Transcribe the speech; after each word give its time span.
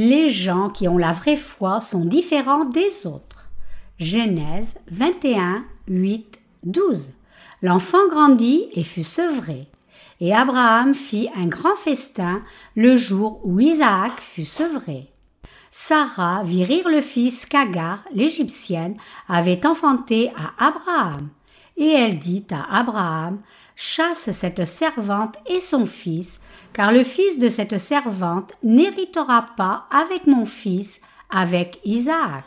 Les 0.00 0.28
gens 0.28 0.70
qui 0.70 0.86
ont 0.86 0.96
la 0.96 1.12
vraie 1.12 1.36
foi 1.36 1.80
sont 1.80 2.04
différents 2.04 2.66
des 2.66 3.04
autres. 3.04 3.50
Genèse 3.98 4.76
21, 4.92 5.64
8, 5.88 6.38
12. 6.62 7.14
L'enfant 7.62 8.06
grandit 8.08 8.68
et 8.74 8.84
fut 8.84 9.02
sevré. 9.02 9.66
Et 10.20 10.32
Abraham 10.32 10.94
fit 10.94 11.28
un 11.34 11.48
grand 11.48 11.74
festin 11.74 12.44
le 12.76 12.96
jour 12.96 13.40
où 13.42 13.58
Isaac 13.58 14.20
fut 14.20 14.44
sevré. 14.44 15.10
Sarah 15.72 16.44
vit 16.44 16.62
rire 16.62 16.88
le 16.88 17.00
fils 17.00 17.44
qu'Agar, 17.44 18.04
l'Égyptienne, 18.14 18.96
avait 19.26 19.66
enfanté 19.66 20.30
à 20.36 20.64
Abraham. 20.64 21.28
Et 21.76 21.88
elle 21.88 22.20
dit 22.20 22.46
à 22.52 22.78
Abraham, 22.78 23.40
Chasse 23.80 24.32
cette 24.32 24.64
servante 24.64 25.36
et 25.46 25.60
son 25.60 25.86
fils, 25.86 26.40
car 26.72 26.90
le 26.90 27.04
fils 27.04 27.38
de 27.38 27.48
cette 27.48 27.78
servante 27.78 28.52
n'héritera 28.64 29.46
pas 29.56 29.84
avec 29.92 30.26
mon 30.26 30.46
fils, 30.46 31.00
avec 31.30 31.78
Isaac. 31.84 32.42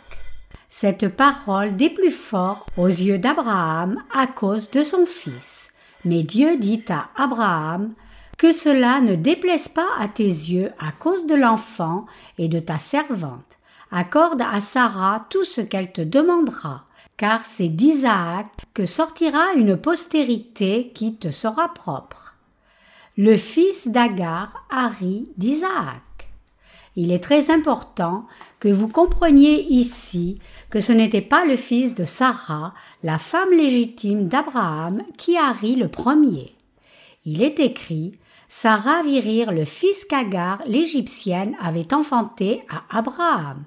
Cette 0.67 1.07
parole 1.07 1.77
déplut 1.77 2.11
fort 2.11 2.65
aux 2.75 2.87
yeux 2.87 3.17
d'Abraham 3.17 4.03
à 4.13 4.27
cause 4.27 4.69
de 4.71 4.83
son 4.83 5.05
fils. 5.05 5.69
Mais 6.03 6.23
Dieu 6.23 6.57
dit 6.57 6.83
à 6.89 7.07
Abraham, 7.15 7.93
Que 8.37 8.51
cela 8.51 8.99
ne 8.99 9.15
déplaise 9.15 9.69
pas 9.69 9.87
à 10.01 10.09
tes 10.09 10.25
yeux 10.25 10.73
à 10.79 10.91
cause 10.91 11.27
de 11.27 11.35
l'enfant 11.35 12.07
et 12.39 12.49
de 12.49 12.59
ta 12.59 12.77
servante. 12.77 13.57
Accorde 13.89 14.41
à 14.41 14.59
Sarah 14.59 15.27
tout 15.29 15.45
ce 15.45 15.61
qu'elle 15.61 15.93
te 15.93 16.01
demandera, 16.01 16.83
car 17.21 17.45
c'est 17.45 17.69
d'Isaac 17.69 18.47
que 18.73 18.87
sortira 18.87 19.53
une 19.55 19.77
postérité 19.77 20.91
qui 20.95 21.13
te 21.13 21.29
sera 21.29 21.71
propre. 21.71 22.33
Le 23.15 23.37
fils 23.37 23.87
d'Agar, 23.87 24.65
Harry 24.71 25.25
d'Isaac. 25.37 26.01
Il 26.95 27.11
est 27.11 27.23
très 27.23 27.51
important 27.51 28.25
que 28.59 28.69
vous 28.69 28.87
compreniez 28.87 29.67
ici 29.69 30.39
que 30.71 30.81
ce 30.81 30.91
n'était 30.91 31.21
pas 31.21 31.45
le 31.45 31.57
fils 31.57 31.93
de 31.93 32.05
Sarah, 32.05 32.73
la 33.03 33.19
femme 33.19 33.51
légitime 33.51 34.27
d'Abraham, 34.27 35.03
qui 35.15 35.37
ri 35.37 35.75
le 35.75 35.89
premier. 35.89 36.55
Il 37.25 37.43
est 37.43 37.59
écrit 37.59 38.13
Sarah 38.49 39.03
vit 39.03 39.19
rire 39.19 39.51
le 39.51 39.65
fils 39.65 40.05
qu'Agar, 40.05 40.63
l'Égyptienne, 40.65 41.55
avait 41.61 41.93
enfanté 41.93 42.63
à 42.67 42.97
Abraham. 42.97 43.63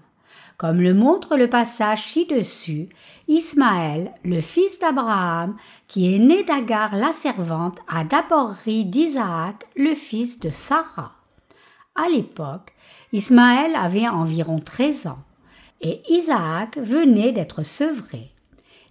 Comme 0.56 0.80
le 0.80 0.94
montre 0.94 1.36
le 1.36 1.50
passage 1.50 2.04
ci-dessus, 2.04 2.88
Ismaël, 3.26 4.12
le 4.24 4.40
fils 4.40 4.78
d'Abraham, 4.78 5.56
qui 5.88 6.14
est 6.14 6.18
né 6.18 6.44
d'Agar 6.44 6.94
la 6.94 7.12
servante, 7.12 7.78
a 7.88 8.04
d'abord 8.04 8.50
ri 8.64 8.84
d'Isaac, 8.84 9.66
le 9.74 9.94
fils 9.94 10.38
de 10.38 10.50
Sarah. 10.50 11.12
À 11.96 12.08
l'époque, 12.08 12.72
Ismaël 13.12 13.74
avait 13.74 14.08
environ 14.08 14.60
treize 14.60 15.08
ans, 15.08 15.22
et 15.80 16.02
Isaac 16.08 16.78
venait 16.78 17.32
d'être 17.32 17.64
sevré. 17.64 18.30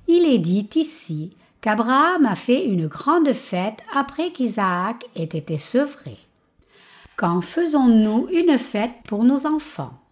Il 0.07 0.25
est 0.25 0.39
dit 0.39 0.69
ici 0.75 1.35
qu'Abraham 1.61 2.25
a 2.25 2.35
fait 2.35 2.65
une 2.65 2.87
grande 2.87 3.31
fête 3.31 3.79
après 3.95 4.31
qu'Isaac 4.31 5.05
ait 5.15 5.23
été 5.23 5.57
sevré. 5.57 6.17
Quand 7.15 7.39
faisons-nous 7.39 8.27
une 8.33 8.57
fête 8.57 8.95
pour 9.07 9.23
nos 9.23 9.47
enfants? 9.47 10.02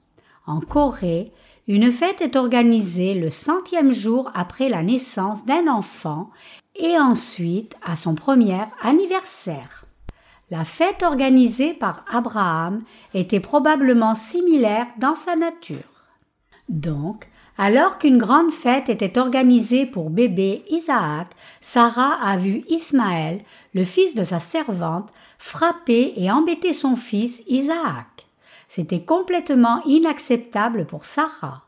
En 0.51 0.59
Corée, 0.59 1.31
une 1.69 1.93
fête 1.93 2.19
est 2.19 2.35
organisée 2.35 3.13
le 3.13 3.29
centième 3.29 3.93
jour 3.93 4.29
après 4.33 4.67
la 4.67 4.83
naissance 4.83 5.45
d'un 5.45 5.67
enfant 5.67 6.29
et 6.75 6.97
ensuite 6.97 7.77
à 7.81 7.95
son 7.95 8.15
premier 8.15 8.59
anniversaire. 8.81 9.85
La 10.49 10.65
fête 10.65 11.03
organisée 11.03 11.73
par 11.73 12.03
Abraham 12.11 12.83
était 13.13 13.39
probablement 13.39 14.13
similaire 14.13 14.87
dans 14.97 15.15
sa 15.15 15.37
nature. 15.37 15.77
Donc, 16.67 17.29
alors 17.57 17.97
qu'une 17.97 18.17
grande 18.17 18.51
fête 18.51 18.89
était 18.89 19.17
organisée 19.17 19.85
pour 19.85 20.09
bébé 20.09 20.65
Isaac, 20.69 21.27
Sarah 21.61 22.17
a 22.21 22.35
vu 22.35 22.65
Ismaël, 22.67 23.39
le 23.73 23.85
fils 23.85 24.15
de 24.15 24.23
sa 24.23 24.41
servante, 24.41 25.07
frapper 25.37 26.11
et 26.17 26.29
embêter 26.29 26.73
son 26.73 26.97
fils 26.97 27.41
Isaac. 27.47 28.10
C'était 28.73 29.01
complètement 29.01 29.81
inacceptable 29.85 30.85
pour 30.85 31.03
Sarah. 31.03 31.63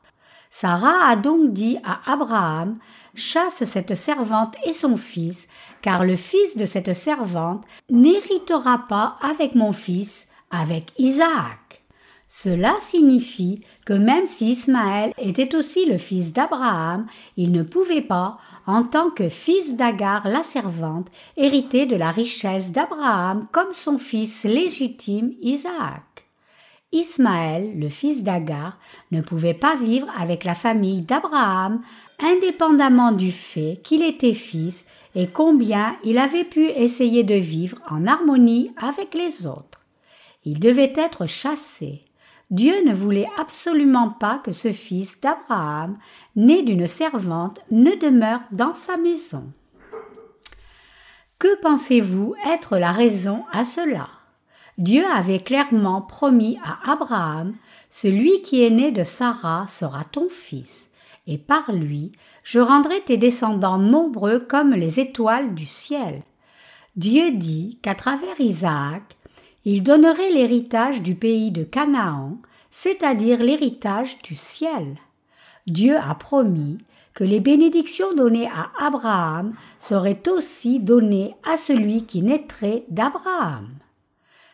Sarah 0.49 1.09
a 1.09 1.17
donc 1.17 1.51
dit 1.51 1.77
à 1.83 1.99
Abraham 2.09 2.77
Chasse 3.13 3.65
cette 3.65 3.93
servante 3.93 4.55
et 4.63 4.71
son 4.71 4.95
fils, 4.95 5.49
car 5.81 6.05
le 6.05 6.15
fils 6.15 6.55
de 6.55 6.63
cette 6.63 6.93
servante 6.93 7.65
n'héritera 7.89 8.85
pas 8.87 9.17
avec 9.21 9.53
mon 9.53 9.73
fils, 9.73 10.27
avec 10.49 10.93
Isaac. 10.97 11.83
Cela 12.25 12.73
signifie 12.79 13.59
que 13.85 13.91
même 13.91 14.25
si 14.25 14.51
Ismaël 14.51 15.11
était 15.17 15.57
aussi 15.57 15.85
le 15.85 15.97
fils 15.97 16.31
d'Abraham, 16.31 17.05
il 17.35 17.51
ne 17.51 17.63
pouvait 17.63 18.01
pas, 18.01 18.37
en 18.65 18.83
tant 18.83 19.09
que 19.09 19.27
fils 19.27 19.75
d'Agar 19.75 20.25
la 20.29 20.41
servante, 20.41 21.09
hériter 21.35 21.85
de 21.85 21.97
la 21.97 22.11
richesse 22.11 22.71
d'Abraham 22.71 23.45
comme 23.51 23.73
son 23.73 23.97
fils 23.97 24.45
légitime 24.45 25.33
Isaac. 25.41 26.22
Ismaël, 26.93 27.77
le 27.77 27.89
fils 27.89 28.23
d'Agar, 28.23 28.77
ne 29.11 29.21
pouvait 29.21 29.55
pas 29.55 29.75
vivre 29.75 30.07
avec 30.17 30.43
la 30.43 30.55
famille 30.55 31.01
d'Abraham, 31.01 31.81
indépendamment 32.19 33.11
du 33.11 33.31
fait 33.31 33.81
qu'il 33.83 34.03
était 34.03 34.35
fils 34.35 34.85
et 35.15 35.27
combien 35.27 35.97
il 36.03 36.19
avait 36.19 36.43
pu 36.43 36.67
essayer 36.69 37.23
de 37.23 37.33
vivre 37.33 37.79
en 37.89 38.05
harmonie 38.05 38.71
avec 38.77 39.15
les 39.15 39.47
autres. 39.47 39.83
Il 40.45 40.59
devait 40.59 40.93
être 40.95 41.25
chassé. 41.25 42.01
Dieu 42.51 42.75
ne 42.85 42.93
voulait 42.93 43.29
absolument 43.39 44.09
pas 44.09 44.37
que 44.37 44.51
ce 44.51 44.71
fils 44.71 45.19
d'Abraham, 45.19 45.97
né 46.35 46.61
d'une 46.61 46.85
servante, 46.85 47.61
ne 47.71 47.95
demeure 47.95 48.41
dans 48.51 48.75
sa 48.75 48.97
maison. 48.97 49.51
Que 51.39 51.59
pensez-vous 51.61 52.35
être 52.47 52.77
la 52.77 52.91
raison 52.91 53.43
à 53.51 53.65
cela? 53.65 54.07
Dieu 54.77 55.05
avait 55.05 55.39
clairement 55.39 56.01
promis 56.01 56.57
à 56.63 56.91
Abraham 56.91 57.53
Celui 57.89 58.41
qui 58.41 58.63
est 58.63 58.71
né 58.71 58.91
de 58.91 59.03
Sarah 59.03 59.65
sera 59.67 60.03
ton 60.03 60.29
fils, 60.29 60.89
et 61.27 61.37
par 61.37 61.71
lui 61.71 62.11
je 62.43 62.59
rendrai 62.59 62.99
tes 63.01 63.17
descendants 63.17 63.77
nombreux 63.77 64.39
comme 64.39 64.71
les 64.71 64.99
étoiles 64.99 65.53
du 65.53 65.65
ciel. 65.65 66.23
Dieu 66.95 67.31
dit 67.31 67.77
qu'à 67.81 67.95
travers 67.95 68.39
Isaac, 68.39 69.17
il 69.65 69.83
donnerait 69.83 70.31
l'héritage 70.31 71.01
du 71.01 71.15
pays 71.15 71.51
de 71.51 71.63
Canaan, 71.63 72.37
c'est-à-dire 72.71 73.41
l'héritage 73.43 74.17
du 74.23 74.35
ciel. 74.35 74.97
Dieu 75.67 75.95
a 75.97 76.15
promis 76.15 76.79
que 77.13 77.23
les 77.23 77.39
bénédictions 77.39 78.13
données 78.15 78.49
à 78.49 78.71
Abraham 78.79 79.53
seraient 79.79 80.27
aussi 80.27 80.79
données 80.79 81.35
à 81.47 81.57
celui 81.57 82.05
qui 82.05 82.23
naîtrait 82.23 82.83
d'Abraham. 82.89 83.69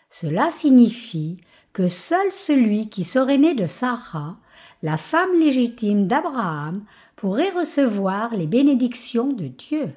Cela 0.09 0.49
signifie 0.51 1.37
que 1.71 1.87
seul 1.87 2.31
celui 2.31 2.89
qui 2.89 3.03
serait 3.03 3.37
né 3.37 3.53
de 3.53 3.67
Sarah, 3.67 4.37
la 4.81 4.97
femme 4.97 5.39
légitime 5.39 6.07
d'Abraham, 6.07 6.83
pourrait 7.15 7.51
recevoir 7.51 8.33
les 8.33 8.47
bénédictions 8.47 9.31
de 9.31 9.47
Dieu. 9.47 9.91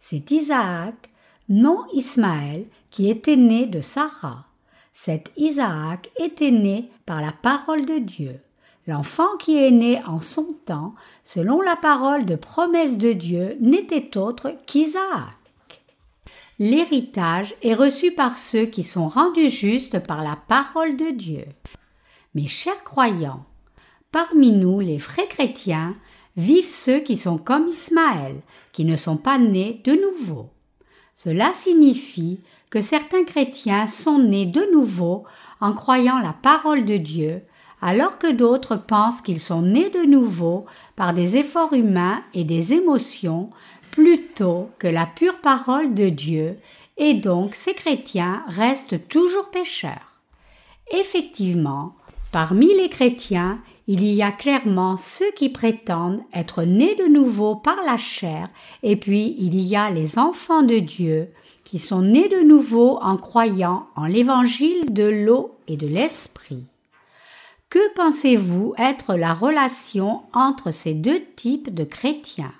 C'est 0.00 0.30
Isaac, 0.30 1.10
non 1.48 1.84
Ismaël, 1.92 2.66
qui 2.90 3.08
était 3.08 3.36
né 3.36 3.66
de 3.66 3.80
Sarah. 3.80 4.46
Cet 4.92 5.30
Isaac 5.36 6.10
était 6.18 6.50
né 6.50 6.90
par 7.04 7.20
la 7.20 7.32
parole 7.32 7.84
de 7.84 7.98
Dieu. 7.98 8.40
L'enfant 8.86 9.36
qui 9.38 9.58
est 9.58 9.70
né 9.70 10.02
en 10.06 10.20
son 10.20 10.54
temps, 10.64 10.94
selon 11.22 11.60
la 11.60 11.76
parole 11.76 12.24
de 12.24 12.36
promesse 12.36 12.96
de 12.96 13.12
Dieu, 13.12 13.56
n'était 13.60 14.16
autre 14.16 14.54
qu'Isaac. 14.66 15.35
L'héritage 16.58 17.54
est 17.62 17.74
reçu 17.74 18.12
par 18.12 18.38
ceux 18.38 18.64
qui 18.64 18.82
sont 18.82 19.08
rendus 19.08 19.50
justes 19.50 19.98
par 19.98 20.22
la 20.22 20.36
parole 20.36 20.96
de 20.96 21.10
Dieu. 21.10 21.44
Mes 22.34 22.46
chers 22.46 22.82
croyants, 22.82 23.44
parmi 24.10 24.52
nous, 24.52 24.80
les 24.80 24.96
vrais 24.96 25.28
chrétiens, 25.28 25.94
vivent 26.36 26.68
ceux 26.68 27.00
qui 27.00 27.18
sont 27.18 27.36
comme 27.36 27.68
Ismaël, 27.68 28.40
qui 28.72 28.86
ne 28.86 28.96
sont 28.96 29.18
pas 29.18 29.36
nés 29.36 29.82
de 29.84 29.92
nouveau. 29.92 30.48
Cela 31.14 31.52
signifie 31.54 32.40
que 32.70 32.80
certains 32.80 33.24
chrétiens 33.24 33.86
sont 33.86 34.18
nés 34.18 34.46
de 34.46 34.66
nouveau 34.72 35.24
en 35.60 35.74
croyant 35.74 36.18
la 36.18 36.32
parole 36.32 36.84
de 36.84 36.96
Dieu, 36.96 37.42
alors 37.82 38.18
que 38.18 38.30
d'autres 38.30 38.76
pensent 38.76 39.20
qu'ils 39.20 39.40
sont 39.40 39.62
nés 39.62 39.90
de 39.90 40.02
nouveau 40.02 40.66
par 40.96 41.14
des 41.14 41.36
efforts 41.36 41.72
humains 41.72 42.22
et 42.34 42.44
des 42.44 42.72
émotions 42.72 43.50
plutôt 43.90 44.70
que 44.78 44.86
la 44.86 45.06
pure 45.06 45.40
parole 45.40 45.94
de 45.94 46.08
Dieu, 46.08 46.58
et 46.98 47.14
donc 47.14 47.54
ces 47.54 47.74
chrétiens 47.74 48.44
restent 48.48 49.08
toujours 49.08 49.50
pécheurs. 49.50 50.20
Effectivement, 50.92 51.94
parmi 52.32 52.74
les 52.74 52.88
chrétiens, 52.88 53.58
il 53.88 54.04
y 54.04 54.22
a 54.22 54.32
clairement 54.32 54.96
ceux 54.96 55.30
qui 55.36 55.48
prétendent 55.48 56.20
être 56.34 56.64
nés 56.64 56.94
de 56.96 57.06
nouveau 57.06 57.56
par 57.56 57.76
la 57.84 57.98
chair, 57.98 58.48
et 58.82 58.96
puis 58.96 59.36
il 59.38 59.58
y 59.58 59.76
a 59.76 59.90
les 59.90 60.18
enfants 60.18 60.62
de 60.62 60.78
Dieu 60.78 61.28
qui 61.64 61.78
sont 61.78 62.02
nés 62.02 62.28
de 62.28 62.42
nouveau 62.42 62.98
en 63.00 63.16
croyant 63.16 63.86
en 63.96 64.06
l'évangile 64.06 64.92
de 64.92 65.04
l'eau 65.04 65.56
et 65.68 65.76
de 65.76 65.86
l'esprit. 65.86 66.64
Que 67.76 67.92
pensez-vous 67.92 68.72
être 68.78 69.16
la 69.16 69.34
relation 69.34 70.22
entre 70.32 70.70
ces 70.70 70.94
deux 70.94 71.20
types 71.36 71.74
de 71.74 71.84
chrétiens? 71.84 72.54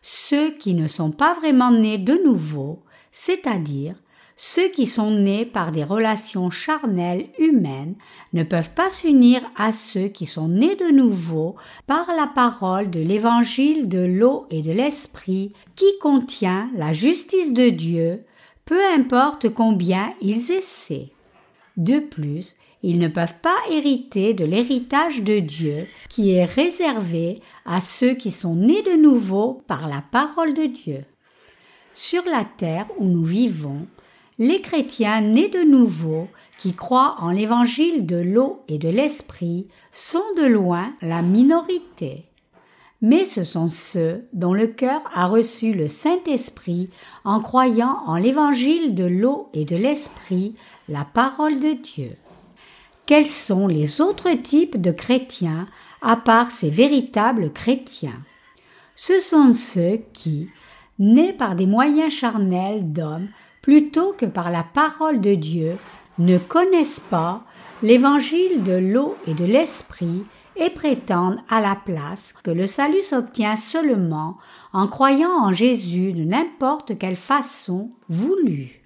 Ceux 0.00 0.52
qui 0.52 0.72
ne 0.72 0.86
sont 0.86 1.10
pas 1.10 1.34
vraiment 1.34 1.70
nés 1.70 1.98
de 1.98 2.14
nouveau, 2.24 2.82
c'est-à-dire 3.12 3.96
ceux 4.36 4.68
qui 4.68 4.86
sont 4.86 5.10
nés 5.10 5.44
par 5.44 5.72
des 5.72 5.84
relations 5.84 6.48
charnelles 6.48 7.26
humaines 7.38 7.96
ne 8.32 8.42
peuvent 8.42 8.70
pas 8.70 8.88
s'unir 8.88 9.42
à 9.56 9.74
ceux 9.74 10.08
qui 10.08 10.24
sont 10.24 10.48
nés 10.48 10.74
de 10.74 10.88
nouveau 10.88 11.56
par 11.86 12.06
la 12.16 12.26
parole 12.26 12.88
de 12.88 13.00
l'évangile 13.00 13.90
de 13.90 14.02
l'eau 14.02 14.46
et 14.48 14.62
de 14.62 14.72
l'esprit 14.72 15.52
qui 15.76 15.98
contient 16.00 16.70
la 16.74 16.94
justice 16.94 17.52
de 17.52 17.68
Dieu, 17.68 18.24
peu 18.64 18.80
importe 18.96 19.50
combien 19.50 20.14
ils 20.22 20.50
essaient. 20.50 21.12
De 21.76 21.98
plus, 21.98 22.56
ils 22.82 22.98
ne 22.98 23.08
peuvent 23.08 23.38
pas 23.42 23.56
hériter 23.70 24.32
de 24.34 24.44
l'héritage 24.44 25.22
de 25.22 25.38
Dieu 25.38 25.86
qui 26.08 26.32
est 26.32 26.44
réservé 26.44 27.40
à 27.66 27.80
ceux 27.80 28.14
qui 28.14 28.30
sont 28.30 28.54
nés 28.54 28.82
de 28.82 28.96
nouveau 28.96 29.62
par 29.66 29.88
la 29.88 30.02
parole 30.10 30.54
de 30.54 30.66
Dieu. 30.66 31.04
Sur 31.92 32.24
la 32.24 32.44
terre 32.44 32.86
où 32.98 33.04
nous 33.04 33.24
vivons, 33.24 33.86
les 34.38 34.62
chrétiens 34.62 35.20
nés 35.20 35.48
de 35.48 35.62
nouveau, 35.62 36.28
qui 36.58 36.74
croient 36.74 37.16
en 37.20 37.30
l'évangile 37.30 38.06
de 38.06 38.16
l'eau 38.16 38.62
et 38.68 38.78
de 38.78 38.88
l'esprit, 38.88 39.66
sont 39.92 40.24
de 40.36 40.46
loin 40.46 40.94
la 41.02 41.22
minorité. 41.22 42.24
Mais 43.02 43.24
ce 43.24 43.44
sont 43.44 43.66
ceux 43.66 44.28
dont 44.32 44.52
le 44.52 44.66
cœur 44.66 45.00
a 45.14 45.26
reçu 45.26 45.72
le 45.72 45.88
Saint-Esprit 45.88 46.90
en 47.24 47.40
croyant 47.40 47.98
en 48.06 48.16
l'évangile 48.16 48.94
de 48.94 49.04
l'eau 49.04 49.48
et 49.54 49.64
de 49.64 49.76
l'esprit, 49.76 50.54
la 50.88 51.04
parole 51.04 51.60
de 51.60 51.72
Dieu. 51.72 52.16
Quels 53.10 53.26
sont 53.26 53.66
les 53.66 54.00
autres 54.00 54.30
types 54.34 54.80
de 54.80 54.92
chrétiens 54.92 55.66
à 56.00 56.14
part 56.14 56.52
ces 56.52 56.70
véritables 56.70 57.52
chrétiens? 57.52 58.22
Ce 58.94 59.18
sont 59.18 59.48
ceux 59.48 59.98
qui, 60.12 60.48
nés 61.00 61.32
par 61.32 61.56
des 61.56 61.66
moyens 61.66 62.12
charnels 62.12 62.92
d'hommes, 62.92 63.26
plutôt 63.62 64.12
que 64.12 64.26
par 64.26 64.52
la 64.52 64.62
parole 64.62 65.20
de 65.20 65.34
Dieu, 65.34 65.76
ne 66.18 66.38
connaissent 66.38 67.02
pas 67.10 67.42
l'évangile 67.82 68.62
de 68.62 68.74
l'eau 68.74 69.16
et 69.26 69.34
de 69.34 69.44
l'esprit 69.44 70.22
et 70.54 70.70
prétendent 70.70 71.40
à 71.48 71.60
la 71.60 71.74
place 71.74 72.32
que 72.44 72.52
le 72.52 72.68
salut 72.68 73.02
s'obtient 73.02 73.56
seulement 73.56 74.38
en 74.72 74.86
croyant 74.86 75.36
en 75.36 75.52
Jésus 75.52 76.12
de 76.12 76.22
n'importe 76.22 76.96
quelle 76.96 77.16
façon 77.16 77.90
voulue. 78.08 78.79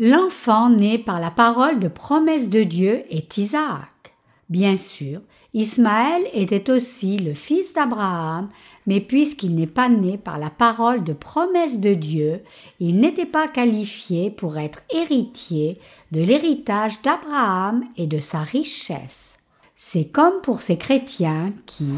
L'enfant 0.00 0.70
né 0.70 0.98
par 0.98 1.20
la 1.20 1.30
parole 1.30 1.78
de 1.78 1.86
promesse 1.86 2.48
de 2.48 2.64
Dieu 2.64 3.04
est 3.10 3.38
Isaac. 3.38 4.16
Bien 4.48 4.76
sûr, 4.76 5.20
Ismaël 5.54 6.24
était 6.32 6.68
aussi 6.68 7.16
le 7.16 7.32
fils 7.32 7.72
d'Abraham, 7.74 8.48
mais 8.88 9.00
puisqu'il 9.00 9.54
n'est 9.54 9.68
pas 9.68 9.88
né 9.88 10.18
par 10.18 10.36
la 10.36 10.50
parole 10.50 11.04
de 11.04 11.12
promesse 11.12 11.78
de 11.78 11.94
Dieu, 11.94 12.42
il 12.80 12.96
n'était 12.96 13.24
pas 13.24 13.46
qualifié 13.46 14.32
pour 14.32 14.58
être 14.58 14.82
héritier 14.92 15.78
de 16.10 16.24
l'héritage 16.24 17.00
d'Abraham 17.02 17.84
et 17.96 18.08
de 18.08 18.18
sa 18.18 18.40
richesse. 18.40 19.38
C'est 19.76 20.06
comme 20.06 20.40
pour 20.42 20.60
ces 20.60 20.76
chrétiens 20.76 21.52
qui, 21.66 21.90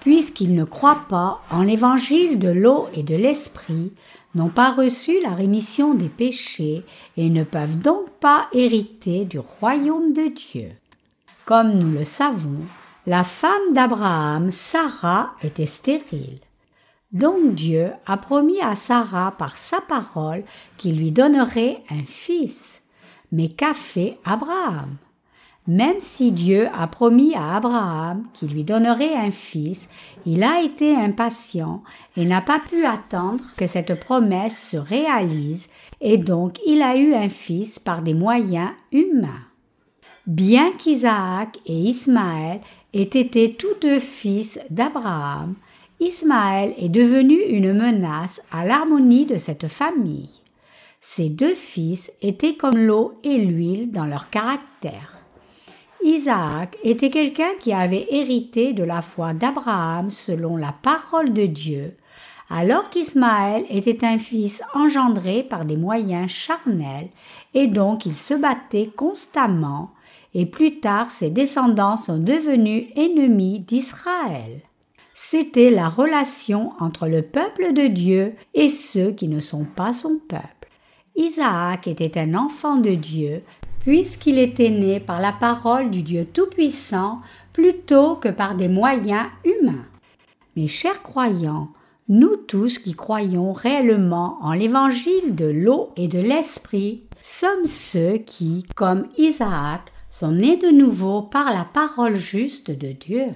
puisqu'ils 0.00 0.54
ne 0.54 0.64
croient 0.64 1.06
pas 1.08 1.42
en 1.52 1.62
l'évangile 1.62 2.40
de 2.40 2.48
l'eau 2.48 2.88
et 2.92 3.04
de 3.04 3.14
l'esprit, 3.14 3.92
n'ont 4.36 4.50
pas 4.50 4.70
reçu 4.70 5.20
la 5.22 5.30
rémission 5.30 5.94
des 5.94 6.10
péchés 6.10 6.84
et 7.16 7.30
ne 7.30 7.42
peuvent 7.42 7.78
donc 7.78 8.10
pas 8.20 8.48
hériter 8.52 9.24
du 9.24 9.38
royaume 9.38 10.12
de 10.12 10.28
Dieu. 10.28 10.72
Comme 11.46 11.78
nous 11.78 11.98
le 11.98 12.04
savons, 12.04 12.66
la 13.06 13.24
femme 13.24 13.72
d'Abraham, 13.72 14.50
Sarah, 14.50 15.32
était 15.42 15.66
stérile. 15.66 16.40
Donc 17.12 17.54
Dieu 17.54 17.92
a 18.04 18.16
promis 18.18 18.60
à 18.60 18.74
Sarah 18.74 19.32
par 19.38 19.56
sa 19.56 19.80
parole 19.80 20.44
qu'il 20.76 20.98
lui 20.98 21.12
donnerait 21.12 21.82
un 21.90 22.02
fils. 22.02 22.82
Mais 23.32 23.48
qu'a 23.48 23.74
fait 23.74 24.18
Abraham? 24.24 24.96
Même 25.68 25.96
si 25.98 26.30
Dieu 26.30 26.68
a 26.72 26.86
promis 26.86 27.34
à 27.34 27.56
Abraham 27.56 28.24
qu'il 28.32 28.50
lui 28.50 28.62
donnerait 28.62 29.14
un 29.14 29.32
fils, 29.32 29.88
il 30.24 30.44
a 30.44 30.62
été 30.62 30.94
impatient 30.94 31.82
et 32.16 32.24
n'a 32.24 32.40
pas 32.40 32.60
pu 32.60 32.84
attendre 32.84 33.42
que 33.56 33.66
cette 33.66 33.98
promesse 33.98 34.70
se 34.70 34.76
réalise, 34.76 35.68
et 36.00 36.18
donc 36.18 36.58
il 36.66 36.82
a 36.82 36.96
eu 36.96 37.14
un 37.14 37.28
fils 37.28 37.80
par 37.80 38.02
des 38.02 38.14
moyens 38.14 38.70
humains. 38.92 39.42
Bien 40.28 40.70
qu'Isaac 40.72 41.58
et 41.66 41.76
Ismaël 41.76 42.60
aient 42.94 43.02
été 43.02 43.54
tous 43.54 43.74
deux 43.80 44.00
fils 44.00 44.60
d'Abraham, 44.70 45.54
Ismaël 45.98 46.74
est 46.78 46.88
devenu 46.88 47.40
une 47.40 47.72
menace 47.72 48.40
à 48.52 48.64
l'harmonie 48.64 49.26
de 49.26 49.36
cette 49.36 49.66
famille. 49.66 50.42
Ces 51.00 51.28
deux 51.28 51.54
fils 51.54 52.12
étaient 52.22 52.54
comme 52.54 52.78
l'eau 52.78 53.18
et 53.24 53.38
l'huile 53.38 53.90
dans 53.90 54.04
leur 54.04 54.30
caractère. 54.30 55.15
Isaac 56.04 56.76
était 56.82 57.10
quelqu'un 57.10 57.54
qui 57.60 57.72
avait 57.72 58.06
hérité 58.10 58.72
de 58.72 58.84
la 58.84 59.02
foi 59.02 59.34
d'Abraham 59.34 60.10
selon 60.10 60.56
la 60.56 60.72
parole 60.72 61.32
de 61.32 61.46
Dieu, 61.46 61.96
alors 62.48 62.90
qu'Ismaël 62.90 63.64
était 63.70 64.06
un 64.06 64.18
fils 64.18 64.62
engendré 64.74 65.42
par 65.42 65.64
des 65.64 65.76
moyens 65.76 66.30
charnels, 66.30 67.08
et 67.54 67.66
donc 67.66 68.06
il 68.06 68.14
se 68.14 68.34
battait 68.34 68.90
constamment 68.94 69.90
et 70.36 70.44
plus 70.44 70.80
tard 70.80 71.10
ses 71.10 71.30
descendants 71.30 71.96
sont 71.96 72.18
devenus 72.18 72.88
ennemis 72.94 73.60
d'Israël. 73.60 74.60
C'était 75.14 75.70
la 75.70 75.88
relation 75.88 76.74
entre 76.78 77.08
le 77.08 77.22
peuple 77.22 77.72
de 77.72 77.86
Dieu 77.86 78.34
et 78.52 78.68
ceux 78.68 79.12
qui 79.12 79.28
ne 79.28 79.40
sont 79.40 79.64
pas 79.64 79.94
son 79.94 80.18
peuple. 80.28 80.68
Isaac 81.16 81.88
était 81.88 82.20
un 82.20 82.34
enfant 82.34 82.76
de 82.76 82.90
Dieu 82.90 83.42
puisqu'il 83.86 84.40
était 84.40 84.70
né 84.70 84.98
par 84.98 85.20
la 85.20 85.30
parole 85.30 85.92
du 85.92 86.02
Dieu 86.02 86.24
Tout-Puissant 86.24 87.20
plutôt 87.52 88.16
que 88.16 88.28
par 88.28 88.56
des 88.56 88.66
moyens 88.66 89.28
humains. 89.44 89.86
Mes 90.56 90.66
chers 90.66 91.04
croyants, 91.04 91.68
nous 92.08 92.34
tous 92.34 92.80
qui 92.80 92.94
croyons 92.94 93.52
réellement 93.52 94.38
en 94.40 94.54
l'évangile 94.54 95.36
de 95.36 95.46
l'eau 95.46 95.92
et 95.94 96.08
de 96.08 96.18
l'esprit, 96.18 97.04
sommes 97.22 97.66
ceux 97.66 98.14
qui, 98.14 98.66
comme 98.74 99.06
Isaac, 99.18 99.92
sont 100.10 100.32
nés 100.32 100.56
de 100.56 100.70
nouveau 100.70 101.22
par 101.22 101.54
la 101.54 101.64
parole 101.64 102.16
juste 102.16 102.72
de 102.72 102.90
Dieu. 102.90 103.26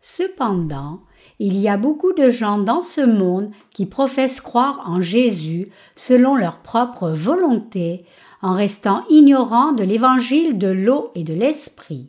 Cependant, 0.00 1.00
il 1.40 1.56
y 1.56 1.68
a 1.68 1.76
beaucoup 1.76 2.12
de 2.12 2.30
gens 2.30 2.58
dans 2.58 2.80
ce 2.80 3.00
monde 3.00 3.50
qui 3.72 3.86
professent 3.86 4.40
croire 4.40 4.84
en 4.86 5.00
Jésus 5.00 5.70
selon 5.96 6.36
leur 6.36 6.58
propre 6.58 7.10
volonté, 7.10 8.04
en 8.42 8.54
restant 8.54 9.04
ignorants 9.10 9.72
de 9.72 9.84
l'évangile 9.84 10.58
de 10.58 10.68
l'eau 10.68 11.10
et 11.14 11.24
de 11.24 11.34
l'esprit. 11.34 12.08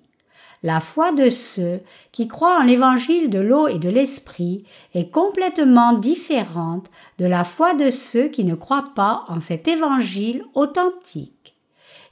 La 0.62 0.82
foi 0.82 1.14
de 1.14 1.30
ceux 1.30 1.80
qui 2.12 2.28
croient 2.28 2.60
en 2.60 2.64
l'évangile 2.64 3.30
de 3.30 3.40
l'eau 3.40 3.68
et 3.68 3.80
de 3.80 3.90
l'esprit 3.90 4.66
est 4.94 5.10
complètement 5.10 5.94
différente 5.94 6.92
de 7.18 7.26
la 7.26 7.46
foi 7.46 7.74
de 7.74 7.90
ceux 7.90 8.28
qui 8.28 8.44
ne 8.44 8.56
croient 8.56 8.92
pas 8.94 9.24
en 9.30 9.40
cet 9.40 9.70
évangile 9.70 10.44
authentique. 10.56 11.56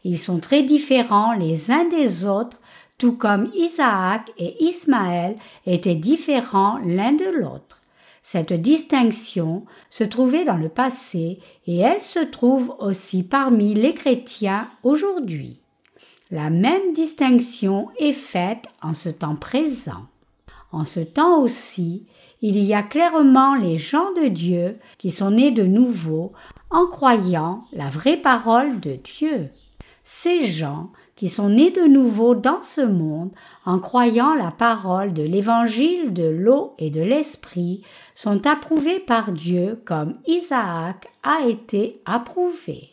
Ils 0.06 0.18
sont 0.18 0.40
très 0.40 0.64
différents 0.64 1.34
les 1.34 1.72
uns 1.72 1.86
des 1.90 2.26
autres, 2.26 2.62
tout 2.98 3.14
comme 3.14 3.52
Isaac 3.54 4.32
et 4.38 4.64
Ismaël 4.64 5.36
étaient 5.66 5.96
différents 5.96 6.80
l'un 6.86 7.12
de 7.12 7.26
l'autre. 7.26 7.77
Cette 8.30 8.52
distinction 8.52 9.64
se 9.90 10.04
trouvait 10.04 10.44
dans 10.44 10.58
le 10.58 10.68
passé 10.68 11.40
et 11.66 11.78
elle 11.78 12.04
se 12.04 12.20
trouve 12.20 12.76
aussi 12.78 13.24
parmi 13.24 13.74
les 13.74 13.94
chrétiens 13.94 14.68
aujourd'hui. 14.84 15.62
La 16.30 16.50
même 16.50 16.92
distinction 16.92 17.88
est 17.98 18.12
faite 18.12 18.66
en 18.82 18.92
ce 18.92 19.08
temps 19.08 19.38
présent. 19.38 20.08
En 20.74 20.84
ce 20.84 21.00
temps 21.00 21.40
aussi, 21.40 22.06
il 22.42 22.58
y 22.58 22.74
a 22.74 22.84
clairement 22.84 23.56
les 23.56 23.78
gens 23.78 24.12
de 24.22 24.28
Dieu 24.28 24.78
qui 24.98 25.12
sont 25.12 25.32
nés 25.32 25.52
de 25.52 25.64
nouveau 25.64 26.34
en 26.70 26.86
croyant 26.86 27.64
la 27.72 27.88
vraie 27.88 28.18
parole 28.18 28.82
de 28.82 28.98
Dieu. 28.98 29.48
Ces 30.04 30.46
gens 30.46 30.92
qui 31.18 31.30
sont 31.30 31.50
nés 31.50 31.72
de 31.72 31.82
nouveau 31.82 32.36
dans 32.36 32.62
ce 32.62 32.82
monde 32.82 33.32
en 33.66 33.80
croyant 33.80 34.36
la 34.36 34.52
parole 34.52 35.14
de 35.14 35.24
l'évangile 35.24 36.14
de 36.14 36.30
l'eau 36.30 36.76
et 36.78 36.90
de 36.90 37.02
l'esprit 37.02 37.82
sont 38.16 38.48
approuvés 38.48 39.00
par 39.00 39.34
Dieu 39.34 39.82
comme 39.84 40.16
Isaac 40.28 41.08
a 41.24 41.46
été 41.48 42.00
approuvé. 42.06 42.92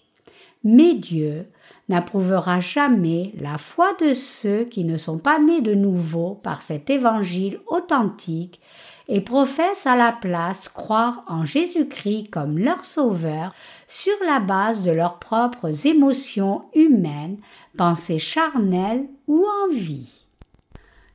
Mais 0.65 0.95
Dieu 0.95 1.47
n'approuvera 1.91 2.61
jamais 2.61 3.33
la 3.39 3.59
foi 3.59 3.93
de 4.01 4.15
ceux 4.15 4.65
qui 4.65 4.85
ne 4.85 4.97
sont 4.97 5.19
pas 5.19 5.39
nés 5.39 5.61
de 5.61 5.75
nouveau 5.75 6.41
par 6.43 6.63
cet 6.63 6.89
évangile 6.89 7.61
authentique 7.67 8.61
et 9.09 9.21
professent 9.21 9.87
à 9.87 9.97
la 9.97 10.13
place 10.13 10.69
croire 10.69 11.23
en 11.29 11.45
Jésus-Christ 11.45 12.31
comme 12.31 12.59
leur 12.59 12.85
sauveur 12.85 13.55
sur 13.87 14.15
la 14.27 14.41
base 14.41 14.83
de 14.83 14.91
leurs 14.91 15.19
propres 15.19 15.87
émotions 15.87 16.63
humaines, 16.75 17.39
pensées 17.77 18.19
charnelles 18.19 19.05
ou 19.29 19.47
envies. 19.67 20.25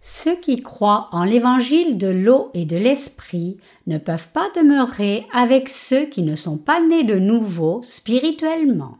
Ceux 0.01 0.35
qui 0.35 0.61
croient 0.61 1.07
en 1.11 1.23
l'évangile 1.23 1.97
de 1.97 2.07
l'eau 2.07 2.51
et 2.53 2.65
de 2.65 2.77
l'esprit 2.77 3.57
ne 3.85 3.97
peuvent 3.97 4.29
pas 4.29 4.49
demeurer 4.55 5.27
avec 5.33 5.67
ceux 5.67 6.05
qui 6.05 6.23
ne 6.23 6.35
sont 6.35 6.57
pas 6.57 6.79
nés 6.79 7.03
de 7.03 7.15
nouveau 7.15 7.81
spirituellement. 7.83 8.97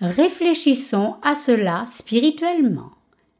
Réfléchissons 0.00 1.16
à 1.22 1.34
cela 1.34 1.84
spirituellement. 1.86 2.90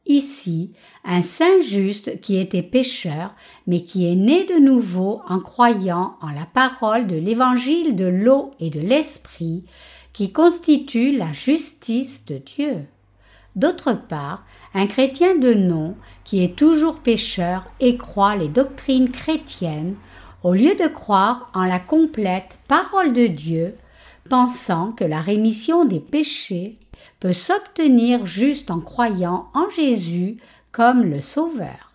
Ici, 0.07 0.71
un 1.05 1.21
saint 1.21 1.59
juste 1.59 2.19
qui 2.21 2.37
était 2.37 2.63
pécheur, 2.63 3.35
mais 3.67 3.81
qui 3.83 4.11
est 4.11 4.15
né 4.15 4.45
de 4.45 4.59
nouveau 4.59 5.21
en 5.29 5.39
croyant 5.39 6.15
en 6.21 6.29
la 6.29 6.45
parole 6.51 7.05
de 7.05 7.15
l'évangile 7.15 7.95
de 7.95 8.05
l'eau 8.05 8.51
et 8.59 8.71
de 8.71 8.79
l'esprit, 8.79 9.63
qui 10.11 10.31
constitue 10.31 11.15
la 11.15 11.31
justice 11.33 12.25
de 12.25 12.37
Dieu. 12.37 12.85
D'autre 13.55 13.93
part, 13.93 14.43
un 14.73 14.87
chrétien 14.87 15.35
de 15.35 15.53
nom 15.53 15.95
qui 16.23 16.43
est 16.43 16.55
toujours 16.55 16.99
pécheur 16.99 17.67
et 17.79 17.97
croit 17.97 18.35
les 18.35 18.47
doctrines 18.47 19.11
chrétiennes, 19.11 19.95
au 20.43 20.53
lieu 20.53 20.73
de 20.75 20.87
croire 20.87 21.51
en 21.53 21.63
la 21.63 21.79
complète 21.79 22.57
parole 22.67 23.13
de 23.13 23.27
Dieu, 23.27 23.75
pensant 24.29 24.93
que 24.93 25.03
la 25.03 25.21
rémission 25.21 25.85
des 25.85 25.99
péchés 25.99 26.79
peut 27.21 27.33
s'obtenir 27.33 28.25
juste 28.25 28.71
en 28.71 28.81
croyant 28.81 29.47
en 29.53 29.69
Jésus 29.69 30.37
comme 30.71 31.03
le 31.03 31.21
Sauveur. 31.21 31.93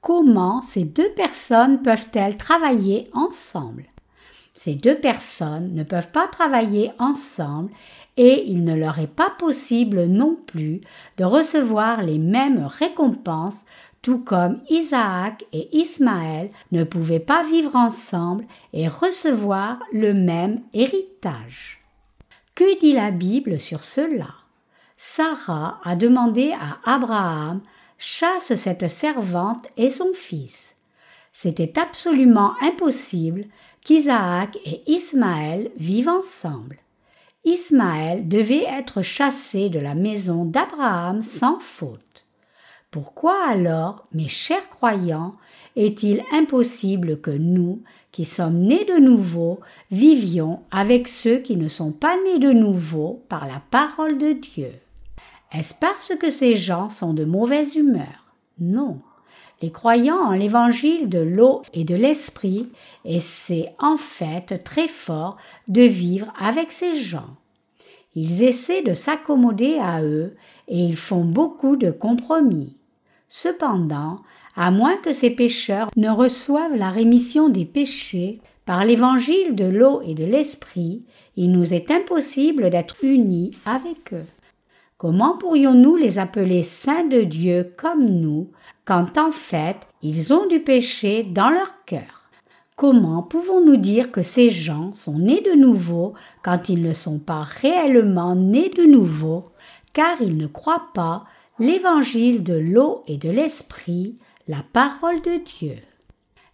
Comment 0.00 0.62
ces 0.62 0.84
deux 0.84 1.10
personnes 1.10 1.82
peuvent-elles 1.82 2.38
travailler 2.38 3.08
ensemble? 3.12 3.84
Ces 4.54 4.74
deux 4.74 4.96
personnes 4.96 5.74
ne 5.74 5.82
peuvent 5.82 6.10
pas 6.10 6.28
travailler 6.28 6.90
ensemble 6.98 7.72
et 8.16 8.44
il 8.46 8.64
ne 8.64 8.74
leur 8.74 8.98
est 9.00 9.06
pas 9.06 9.30
possible 9.30 10.04
non 10.06 10.36
plus 10.46 10.80
de 11.18 11.24
recevoir 11.24 12.02
les 12.02 12.18
mêmes 12.18 12.64
récompenses, 12.64 13.64
tout 14.00 14.18
comme 14.18 14.60
Isaac 14.70 15.44
et 15.52 15.76
Ismaël 15.76 16.50
ne 16.72 16.84
pouvaient 16.84 17.20
pas 17.20 17.42
vivre 17.42 17.76
ensemble 17.76 18.46
et 18.72 18.88
recevoir 18.88 19.78
le 19.92 20.14
même 20.14 20.62
héritage. 20.72 21.80
Que 22.54 22.80
dit 22.80 22.92
la 22.94 23.10
Bible 23.10 23.60
sur 23.60 23.84
cela? 23.84 24.28
Sarah 25.06 25.80
a 25.84 25.96
demandé 25.96 26.54
à 26.58 26.78
Abraham 26.90 27.60
chasse 27.98 28.54
cette 28.54 28.88
servante 28.88 29.68
et 29.76 29.90
son 29.90 30.14
fils. 30.14 30.78
C'était 31.30 31.78
absolument 31.78 32.54
impossible 32.62 33.44
qu'Isaac 33.84 34.56
et 34.64 34.82
Ismaël 34.90 35.70
vivent 35.76 36.08
ensemble. 36.08 36.78
Ismaël 37.44 38.26
devait 38.26 38.64
être 38.64 39.02
chassé 39.02 39.68
de 39.68 39.78
la 39.78 39.94
maison 39.94 40.46
d'Abraham 40.46 41.22
sans 41.22 41.60
faute. 41.60 42.24
Pourquoi 42.90 43.36
alors, 43.46 44.06
mes 44.14 44.28
chers 44.28 44.70
croyants, 44.70 45.36
est-il 45.76 46.24
impossible 46.32 47.20
que 47.20 47.30
nous, 47.30 47.82
qui 48.10 48.24
sommes 48.24 48.58
nés 48.58 48.86
de 48.86 48.98
nouveau, 48.98 49.60
vivions 49.90 50.62
avec 50.70 51.08
ceux 51.08 51.38
qui 51.38 51.56
ne 51.56 51.68
sont 51.68 51.92
pas 51.92 52.16
nés 52.24 52.38
de 52.38 52.52
nouveau 52.52 53.22
par 53.28 53.46
la 53.46 53.60
parole 53.70 54.16
de 54.16 54.32
Dieu? 54.32 54.72
Est-ce 55.56 55.74
parce 55.74 56.12
que 56.18 56.30
ces 56.30 56.56
gens 56.56 56.90
sont 56.90 57.14
de 57.14 57.24
mauvaise 57.24 57.76
humeur? 57.76 58.26
Non. 58.58 58.98
Les 59.62 59.70
croyants 59.70 60.18
en 60.18 60.32
l'évangile 60.32 61.08
de 61.08 61.20
l'eau 61.20 61.62
et 61.72 61.84
de 61.84 61.94
l'esprit 61.94 62.68
et 63.04 63.20
c'est 63.20 63.70
en 63.78 63.96
fait 63.96 64.64
très 64.64 64.88
fort 64.88 65.36
de 65.68 65.82
vivre 65.82 66.32
avec 66.38 66.72
ces 66.72 66.98
gens. 66.98 67.28
Ils 68.16 68.42
essaient 68.42 68.82
de 68.82 68.94
s'accommoder 68.94 69.78
à 69.78 70.02
eux 70.02 70.36
et 70.68 70.78
ils 70.78 70.96
font 70.96 71.24
beaucoup 71.24 71.76
de 71.76 71.90
compromis. 71.90 72.76
Cependant, 73.28 74.20
à 74.56 74.70
moins 74.70 74.96
que 74.96 75.12
ces 75.12 75.30
pécheurs 75.30 75.88
ne 75.96 76.10
reçoivent 76.10 76.76
la 76.76 76.90
rémission 76.90 77.48
des 77.48 77.64
péchés 77.64 78.40
par 78.66 78.84
l'évangile 78.84 79.54
de 79.54 79.64
l'eau 79.66 80.02
et 80.02 80.14
de 80.14 80.24
l'esprit, 80.24 81.02
il 81.36 81.52
nous 81.52 81.74
est 81.74 81.90
impossible 81.90 82.70
d'être 82.70 82.96
unis 83.02 83.52
avec 83.66 84.12
eux. 84.12 84.24
Comment 85.06 85.36
pourrions-nous 85.36 85.96
les 85.96 86.18
appeler 86.18 86.62
saints 86.62 87.04
de 87.04 87.20
Dieu 87.20 87.74
comme 87.76 88.06
nous, 88.06 88.48
quand 88.86 89.18
en 89.18 89.32
fait 89.32 89.76
ils 90.00 90.32
ont 90.32 90.46
du 90.46 90.60
péché 90.60 91.24
dans 91.24 91.50
leur 91.50 91.84
cœur? 91.84 92.30
Comment 92.74 93.22
pouvons-nous 93.22 93.76
dire 93.76 94.10
que 94.10 94.22
ces 94.22 94.48
gens 94.48 94.94
sont 94.94 95.18
nés 95.18 95.42
de 95.42 95.60
nouveau 95.60 96.14
quand 96.42 96.70
ils 96.70 96.80
ne 96.80 96.94
sont 96.94 97.18
pas 97.18 97.42
réellement 97.42 98.34
nés 98.34 98.70
de 98.70 98.84
nouveau, 98.84 99.44
car 99.92 100.22
ils 100.22 100.38
ne 100.38 100.46
croient 100.46 100.88
pas 100.94 101.24
l'évangile 101.58 102.42
de 102.42 102.54
l'eau 102.54 103.02
et 103.06 103.18
de 103.18 103.28
l'esprit, 103.28 104.16
la 104.48 104.62
parole 104.72 105.20
de 105.20 105.38
Dieu 105.44 105.76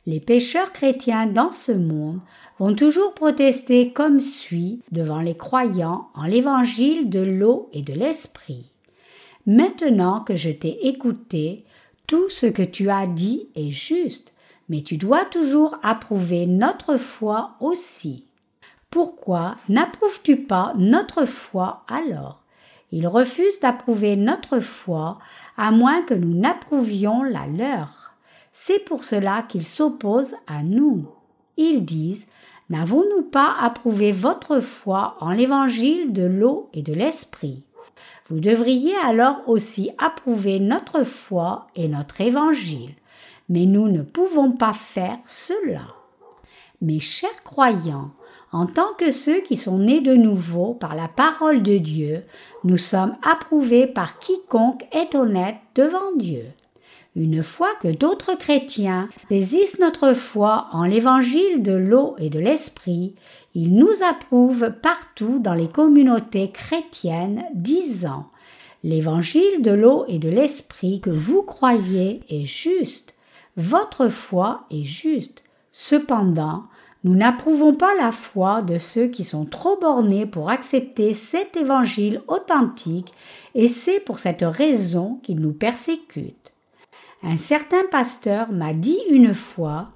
Les 0.07 0.21
pécheurs 0.21 0.73
chrétiens 0.73 1.27
dans 1.27 1.51
ce 1.51 1.73
monde 1.73 2.21
vont 2.59 2.75
toujours 2.75 3.13
protester 3.15 3.93
comme 3.93 4.19
suit 4.19 4.81
devant 4.93 5.21
les 5.21 5.37
croyants 5.37 6.09
en 6.15 6.25
l'évangile 6.25 7.11
de 7.11 7.21
l'eau 7.21 7.69
et 7.73 7.83
de 7.83 7.93
l'esprit. 7.93 8.71
Maintenant 9.47 10.21
que 10.21 10.37
je 10.37 10.51
t'ai 10.51 10.89
écouté, 10.89 11.65
tout 12.07 12.31
ce 12.31 12.47
que 12.47 12.63
tu 12.63 12.89
as 12.89 13.07
dit 13.07 13.49
est 13.55 13.71
juste, 13.71 14.35
mais 14.69 14.83
tu 14.83 14.97
dois 14.97 15.25
toujours 15.27 15.77
approuver 15.83 16.47
notre 16.47 16.97
foi 16.97 17.57
aussi. 17.61 18.25
Pourquoi 18.91 19.57
n'approuves-tu 19.69 20.37
pas 20.37 20.73
notre 20.77 21.25
foi 21.27 21.85
alors? 21.89 22.43
Ils 22.91 23.07
refusent 23.07 23.61
d'approuver 23.61 24.17
notre 24.17 24.61
foi 24.61 25.19
à 25.57 25.71
moins 25.71 26.03
que 26.03 26.15
nous 26.15 26.35
n'approuvions 26.35 27.23
la 27.23 27.47
leur. 27.47 28.10
C'est 28.53 28.85
pour 28.85 29.05
cela 29.05 29.43
qu'ils 29.43 29.67
s'opposent 29.67 30.35
à 30.47 30.63
nous. 30.63 31.07
Ils 31.57 31.85
disent 31.85 32.27
N'avons-nous 32.69 33.23
pas 33.23 33.57
approuvé 33.61 34.13
votre 34.13 34.61
foi 34.61 35.15
en 35.21 35.33
l'évangile 35.33 36.13
de 36.13 36.23
l'eau 36.23 36.69
et 36.73 36.83
de 36.83 36.93
l'esprit? 36.93 37.65
Vous 38.29 38.39
devriez 38.39 38.95
alors 39.05 39.43
aussi 39.49 39.91
approuver 39.99 40.61
notre 40.61 41.03
foi 41.03 41.67
et 41.75 41.89
notre 41.89 42.21
évangile. 42.21 42.95
Mais 43.49 43.67
nous 43.67 43.89
ne 43.89 44.03
pouvons 44.03 44.53
pas 44.53 44.73
faire 44.73 45.19
cela. 45.27 45.83
Mes 46.81 47.01
chers 47.01 47.43
croyants, 47.43 48.13
en 48.53 48.67
tant 48.67 48.95
que 48.97 49.11
ceux 49.11 49.41
qui 49.41 49.57
sont 49.57 49.79
nés 49.79 50.01
de 50.01 50.15
nouveau 50.15 50.75
par 50.75 50.95
la 50.95 51.09
parole 51.09 51.63
de 51.63 51.79
Dieu, 51.79 52.25
nous 52.63 52.77
sommes 52.77 53.17
approuvés 53.23 53.89
par 53.89 54.19
quiconque 54.19 54.87
est 54.93 55.15
honnête 55.15 55.57
devant 55.75 56.15
Dieu. 56.17 56.45
Une 57.17 57.43
fois 57.43 57.71
que 57.81 57.89
d'autres 57.89 58.37
chrétiens 58.37 59.09
saisissent 59.29 59.81
notre 59.81 60.13
foi 60.13 60.67
en 60.73 60.85
l'évangile 60.85 61.63
de 61.63 61.73
l'eau 61.73 62.15
et 62.19 62.31
de 62.31 62.39
l'esprit, 62.39 63.17
ils 63.55 63.75
nous 63.75 64.03
approuvent 64.09 64.73
partout 64.81 65.41
dans 65.41 65.55
les 65.55 65.69
communautés 65.69 66.51
chrétiennes 66.51 67.45
disant 67.53 68.27
L'évangile 68.85 69.61
de 69.61 69.73
l'eau 69.73 70.05
et 70.09 70.19
de 70.19 70.29
l'esprit 70.29 71.01
que 71.01 71.11
vous 71.11 71.43
croyez 71.43 72.23
est 72.31 72.45
juste, 72.45 73.15
votre 73.57 74.09
foi 74.09 74.65
est 74.71 74.85
juste. 74.85 75.43
Cependant, 75.73 76.65
nous 77.03 77.15
n'approuvons 77.15 77.75
pas 77.75 77.95
la 77.97 78.13
foi 78.13 78.63
de 78.63 78.79
ceux 78.79 79.09
qui 79.09 79.25
sont 79.25 79.47
trop 79.47 79.79
bornés 79.79 80.27
pour 80.27 80.51
accepter 80.51 81.15
cet 81.15 81.57
évangile 81.57 82.23
authentique 82.29 83.13
et 83.55 83.69
c'est 83.69 84.01
pour 84.01 84.19
cette 84.19 84.43
raison 84.43 85.19
qu'ils 85.23 85.41
nous 85.41 85.53
persécutent. 85.53 86.53
Un 87.23 87.37
certain 87.37 87.85
pasteur 87.91 88.51
m'a 88.51 88.73
dit 88.73 88.99
une 89.11 89.35
fois 89.35 89.89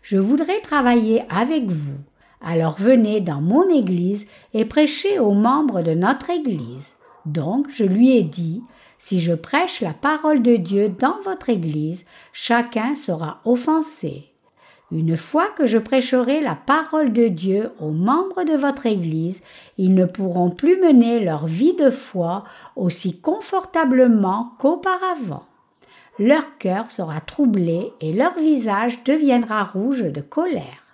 Je 0.00 0.16
voudrais 0.16 0.60
travailler 0.60 1.24
avec 1.28 1.66
vous. 1.66 1.98
Alors 2.40 2.76
venez 2.78 3.20
dans 3.20 3.40
mon 3.40 3.68
église 3.68 4.28
et 4.54 4.64
prêchez 4.64 5.18
aux 5.18 5.32
membres 5.32 5.82
de 5.82 5.94
notre 5.94 6.30
église. 6.30 6.94
Donc 7.26 7.66
je 7.68 7.82
lui 7.82 8.16
ai 8.16 8.22
dit 8.22 8.62
Si 8.96 9.18
je 9.18 9.34
prêche 9.34 9.80
la 9.80 9.92
parole 9.92 10.40
de 10.40 10.54
Dieu 10.54 10.88
dans 10.88 11.20
votre 11.24 11.48
église, 11.48 12.06
chacun 12.32 12.94
sera 12.94 13.40
offensé. 13.44 14.30
Une 14.92 15.16
fois 15.16 15.48
que 15.48 15.66
je 15.66 15.78
prêcherai 15.78 16.40
la 16.40 16.54
parole 16.54 17.12
de 17.12 17.26
Dieu 17.26 17.72
aux 17.80 17.90
membres 17.90 18.44
de 18.44 18.54
votre 18.54 18.86
Église, 18.86 19.42
ils 19.76 19.92
ne 19.92 20.06
pourront 20.06 20.48
plus 20.48 20.80
mener 20.80 21.20
leur 21.20 21.46
vie 21.46 21.74
de 21.74 21.90
foi 21.90 22.44
aussi 22.74 23.20
confortablement 23.20 24.52
qu'auparavant 24.58 25.47
leur 26.18 26.58
cœur 26.58 26.90
sera 26.90 27.20
troublé 27.20 27.92
et 28.00 28.12
leur 28.12 28.36
visage 28.38 29.04
deviendra 29.04 29.64
rouge 29.64 30.02
de 30.02 30.20
colère. 30.20 30.84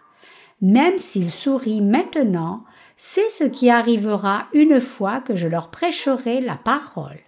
Même 0.60 0.98
s'ils 0.98 1.30
sourient 1.30 1.80
maintenant, 1.80 2.64
c'est 2.96 3.30
ce 3.30 3.44
qui 3.44 3.70
arrivera 3.70 4.46
une 4.52 4.80
fois 4.80 5.20
que 5.20 5.34
je 5.34 5.48
leur 5.48 5.70
prêcherai 5.70 6.40
la 6.40 6.56
parole. 6.56 7.20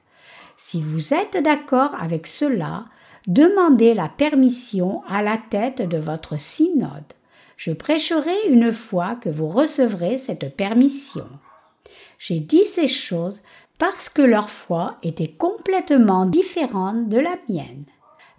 Si 0.57 0.81
vous 0.81 1.13
êtes 1.13 1.37
d'accord 1.43 1.95
avec 2.01 2.27
cela, 2.27 2.85
demandez 3.27 3.95
la 3.95 4.09
permission 4.09 5.03
à 5.09 5.23
la 5.23 5.37
tête 5.37 5.83
de 5.83 5.99
votre 5.99 6.39
synode. 6.39 7.13
Je 7.57 7.73
prêcherai 7.73 8.49
une 8.49 8.73
fois 8.73 9.17
que 9.17 9.29
vous 9.29 9.49
recevrez 9.49 10.19
cette 10.19 10.57
permission. 10.57 11.27
J'ai 12.19 12.41
dit 12.41 12.65
ces 12.65 12.89
choses 12.89 13.43
parce 13.79 14.09
que 14.09 14.23
leur 14.23 14.51
foi 14.51 14.97
était 15.03 15.29
complètement 15.29 16.27
différente 16.27 17.09
de 17.09 17.19
la 17.19 17.37
mienne. 17.49 17.85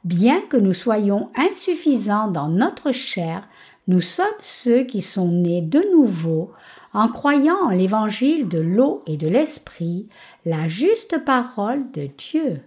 Bien 0.04 0.42
que 0.42 0.58
nous 0.58 0.74
soyons 0.74 1.30
insuffisants 1.36 2.30
dans 2.30 2.48
notre 2.48 2.92
chair, 2.92 3.44
nous 3.88 4.02
sommes 4.02 4.26
ceux 4.40 4.84
qui 4.84 5.02
sont 5.02 5.32
nés 5.32 5.62
de 5.62 5.84
nouveau 5.94 6.52
en 6.94 7.08
croyant 7.08 7.58
en 7.64 7.70
l'évangile 7.70 8.48
de 8.48 8.60
l'eau 8.60 9.04
et 9.06 9.18
de 9.18 9.28
l'esprit, 9.28 10.08
la 10.46 10.68
juste 10.68 11.24
parole 11.24 11.92
de 11.92 12.10
Dieu. 12.18 12.62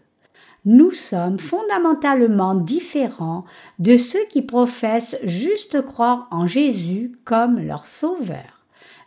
Nous 0.67 0.93
sommes 0.93 1.39
fondamentalement 1.39 2.55
différents 2.55 3.45
de 3.79 3.97
ceux 3.97 4.25
qui 4.29 4.43
professent 4.43 5.17
juste 5.23 5.81
croire 5.83 6.29
en 6.31 6.47
Jésus 6.47 7.13
comme 7.25 7.59
leur 7.59 7.87
sauveur. 7.87 8.61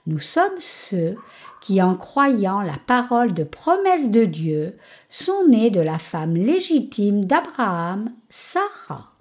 Nous 0.07 0.19
sommes 0.19 0.57
ceux 0.57 1.15
qui, 1.63 1.81
en 1.81 1.95
croyant 1.95 2.61
la 2.61 2.77
parole 2.85 3.33
de 3.33 3.45
promesse 3.45 4.11
de 4.11 4.25
Dieu, 4.25 4.75
sont 5.07 5.47
nés 5.47 5.69
de 5.69 5.79
la 5.79 5.97
femme 5.97 6.35
légitime 6.35 7.23
d'Abraham, 7.23 8.11
Sarah. 8.29 9.13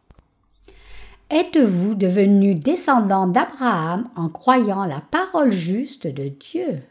Êtes-vous 1.31 1.95
devenu 1.95 2.57
descendant 2.57 3.29
d'Abraham 3.29 4.09
en 4.17 4.29
croyant 4.29 4.85
la 4.85 5.01
parole 5.13 5.53
juste 5.53 6.09
de 6.09 6.31
Dieu? 6.31 6.83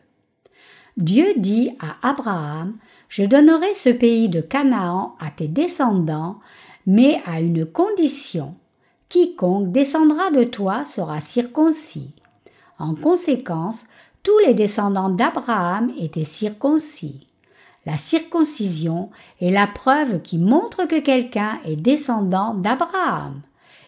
Dieu 0.96 1.34
dit 1.36 1.76
à 1.82 2.10
Abraham, 2.10 2.78
Je 3.10 3.26
donnerai 3.26 3.74
ce 3.74 3.90
pays 3.90 4.30
de 4.30 4.40
Canaan 4.40 5.18
à 5.20 5.32
tes 5.32 5.50
descendants, 5.50 6.40
mais 6.88 7.22
à 7.26 7.42
une 7.42 7.66
condition. 7.66 8.56
Quiconque 9.10 9.74
descendra 9.74 10.32
de 10.32 10.46
toi 10.46 10.86
sera 10.86 11.20
circoncis. 11.20 12.14
En 12.80 12.96
conséquence, 12.96 13.88
tous 14.24 14.38
les 14.46 14.54
descendants 14.54 15.10
d'Abraham 15.10 15.92
étaient 16.00 16.24
circoncis. 16.24 17.28
La 17.86 17.98
circoncision 17.98 19.10
est 19.42 19.50
la 19.50 19.68
preuve 19.68 20.22
qui 20.22 20.38
montre 20.38 20.86
que 20.86 21.00
quelqu'un 21.00 21.60
est 21.66 21.76
descendant 21.76 22.54
d'Abraham. 22.54 23.42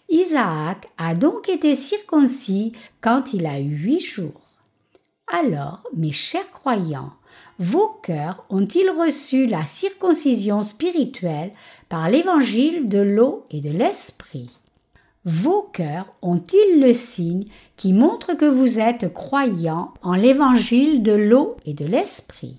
Isaac 0.10 0.90
a 0.98 1.16
donc 1.16 1.50
été 1.50 1.76
circoncis 1.76 2.74
quand 3.02 3.34
il 3.34 3.46
a 3.46 3.60
eu 3.60 3.70
huit 3.70 4.00
jours. 4.00 4.42
Alors, 5.28 5.84
mes 5.96 6.12
chers 6.12 6.52
croyants, 6.52 7.14
vos 7.60 7.88
cœurs 8.02 8.44
ont-ils 8.50 8.90
reçu 8.90 9.46
la 9.46 9.66
circoncision 9.66 10.64
spirituelle 10.64 11.52
par 11.90 12.10
l'évangile 12.10 12.90
de 12.90 13.00
l'eau 13.00 13.46
et 13.52 13.62
de 13.62 13.70
l'esprit? 13.70 14.50
Vos 15.26 15.62
cœurs 15.62 16.12
ont-ils 16.22 16.82
le 16.82 16.94
signe 16.94 17.46
qui 17.78 17.94
montre 17.94 18.34
que 18.34 18.46
vous 18.46 18.80
êtes 18.80 19.14
croyants 19.14 19.94
en 20.02 20.16
l'évangile 20.16 21.02
de 21.02 21.14
l'eau 21.14 21.56
et 21.66 21.74
de 21.74 21.86
l'esprit? 21.86 22.58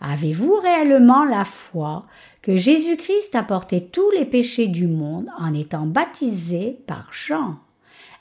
Avez-vous 0.00 0.54
réellement 0.54 1.24
la 1.24 1.44
foi 1.44 2.06
que 2.40 2.56
Jésus-Christ 2.56 3.34
a 3.34 3.42
porté 3.42 3.84
tous 3.84 4.10
les 4.12 4.24
péchés 4.24 4.66
du 4.66 4.86
monde 4.86 5.28
en 5.38 5.52
étant 5.52 5.86
baptisé 5.86 6.78
par 6.86 7.12
Jean? 7.12 7.56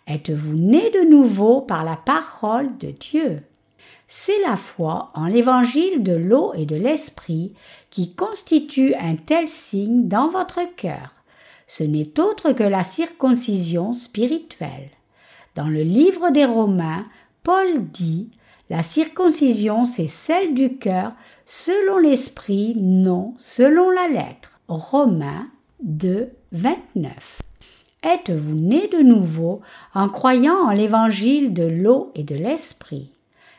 Êtes-vous 0.08 0.56
né 0.56 0.92
de 0.92 1.10
nouveau 1.10 1.62
par 1.62 1.86
la 1.86 1.96
parole 1.96 2.78
de 2.78 2.92
Dieu? 2.92 3.44
C'est 4.08 4.42
la 4.42 4.58
foi 4.58 5.08
en 5.14 5.26
l'évangile 5.26 6.04
de 6.04 6.14
l'eau 6.14 6.54
et 6.54 6.66
de 6.66 6.76
l'esprit 6.76 7.54
qui 7.90 8.14
constitue 8.14 8.94
un 8.96 9.16
tel 9.16 9.48
signe 9.48 10.08
dans 10.10 10.30
votre 10.30 10.60
cœur 10.76 11.14
ce 11.68 11.84
n'est 11.84 12.20
autre 12.20 12.52
que 12.52 12.64
la 12.64 12.84
circoncision 12.84 13.94
spirituelle. 13.94 14.90
Dans 15.56 15.68
le 15.68 15.84
livre 15.84 16.32
des 16.32 16.46
Romains, 16.46 17.06
Paul 17.44 17.90
dit 17.92 18.32
La 18.70 18.84
circoncision, 18.84 19.86
c'est 19.86 20.08
celle 20.08 20.54
du 20.54 20.78
cœur, 20.78 21.14
selon 21.46 21.98
l'esprit, 21.98 22.76
non 22.78 23.34
selon 23.38 23.90
la 23.90 24.08
lettre. 24.08 24.60
Romains 24.68 25.48
2, 25.84 26.30
29. 26.54 27.42
Êtes-vous 28.04 28.56
né 28.56 28.88
de 28.88 29.00
nouveau 29.00 29.62
en 29.94 30.10
croyant 30.10 30.56
en 30.56 30.72
l'évangile 30.72 31.54
de 31.54 31.64
l'eau 31.64 32.12
et 32.16 32.24
de 32.24 32.36
l'esprit? 32.36 33.12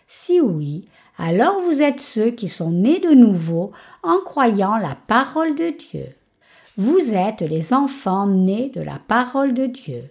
Si 0.07 0.41
oui, 0.41 0.87
alors 1.17 1.61
vous 1.61 1.83
êtes 1.83 2.01
ceux 2.01 2.31
qui 2.31 2.49
sont 2.49 2.71
nés 2.71 2.99
de 2.99 3.11
nouveau 3.11 3.73
en 4.03 4.19
croyant 4.21 4.77
la 4.77 4.97
parole 5.07 5.55
de 5.55 5.71
Dieu. 5.71 6.07
Vous 6.77 7.15
êtes 7.15 7.43
les 7.43 7.73
enfants 7.73 8.27
nés 8.27 8.69
de 8.75 8.81
la 8.81 8.99
parole 9.07 9.55
de 9.55 9.67
Dieu. 9.67 10.11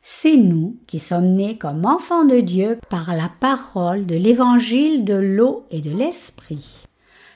C'est 0.00 0.38
nous 0.38 0.78
qui 0.86 1.00
sommes 1.00 1.34
nés 1.34 1.58
comme 1.58 1.84
enfants 1.84 2.24
de 2.24 2.40
Dieu 2.40 2.78
par 2.88 3.14
la 3.14 3.30
parole 3.40 4.06
de 4.06 4.14
l'évangile 4.14 5.04
de 5.04 5.12
l'eau 5.12 5.66
et 5.70 5.82
de 5.82 5.90
l'esprit. 5.90 6.84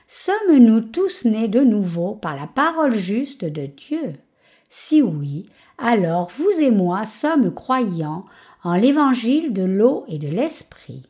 Sommes-nous 0.09 0.81
tous 0.81 1.27
nés 1.27 1.49
de 1.49 1.61
nouveau 1.61 2.15
par 2.15 2.35
la 2.35 2.47
parole 2.47 2.95
juste 2.95 3.45
de 3.45 3.67
Dieu? 3.67 4.15
Si 4.71 5.03
oui, 5.03 5.51
alors 5.77 6.31
vous 6.39 6.63
et 6.63 6.71
moi 6.71 7.05
sommes 7.05 7.53
croyants 7.53 8.25
en 8.65 8.77
l'évangile 8.77 9.53
de 9.53 9.65
l'eau 9.65 10.07
et 10.09 10.17
de 10.17 10.29
l'esprit. 10.29 11.03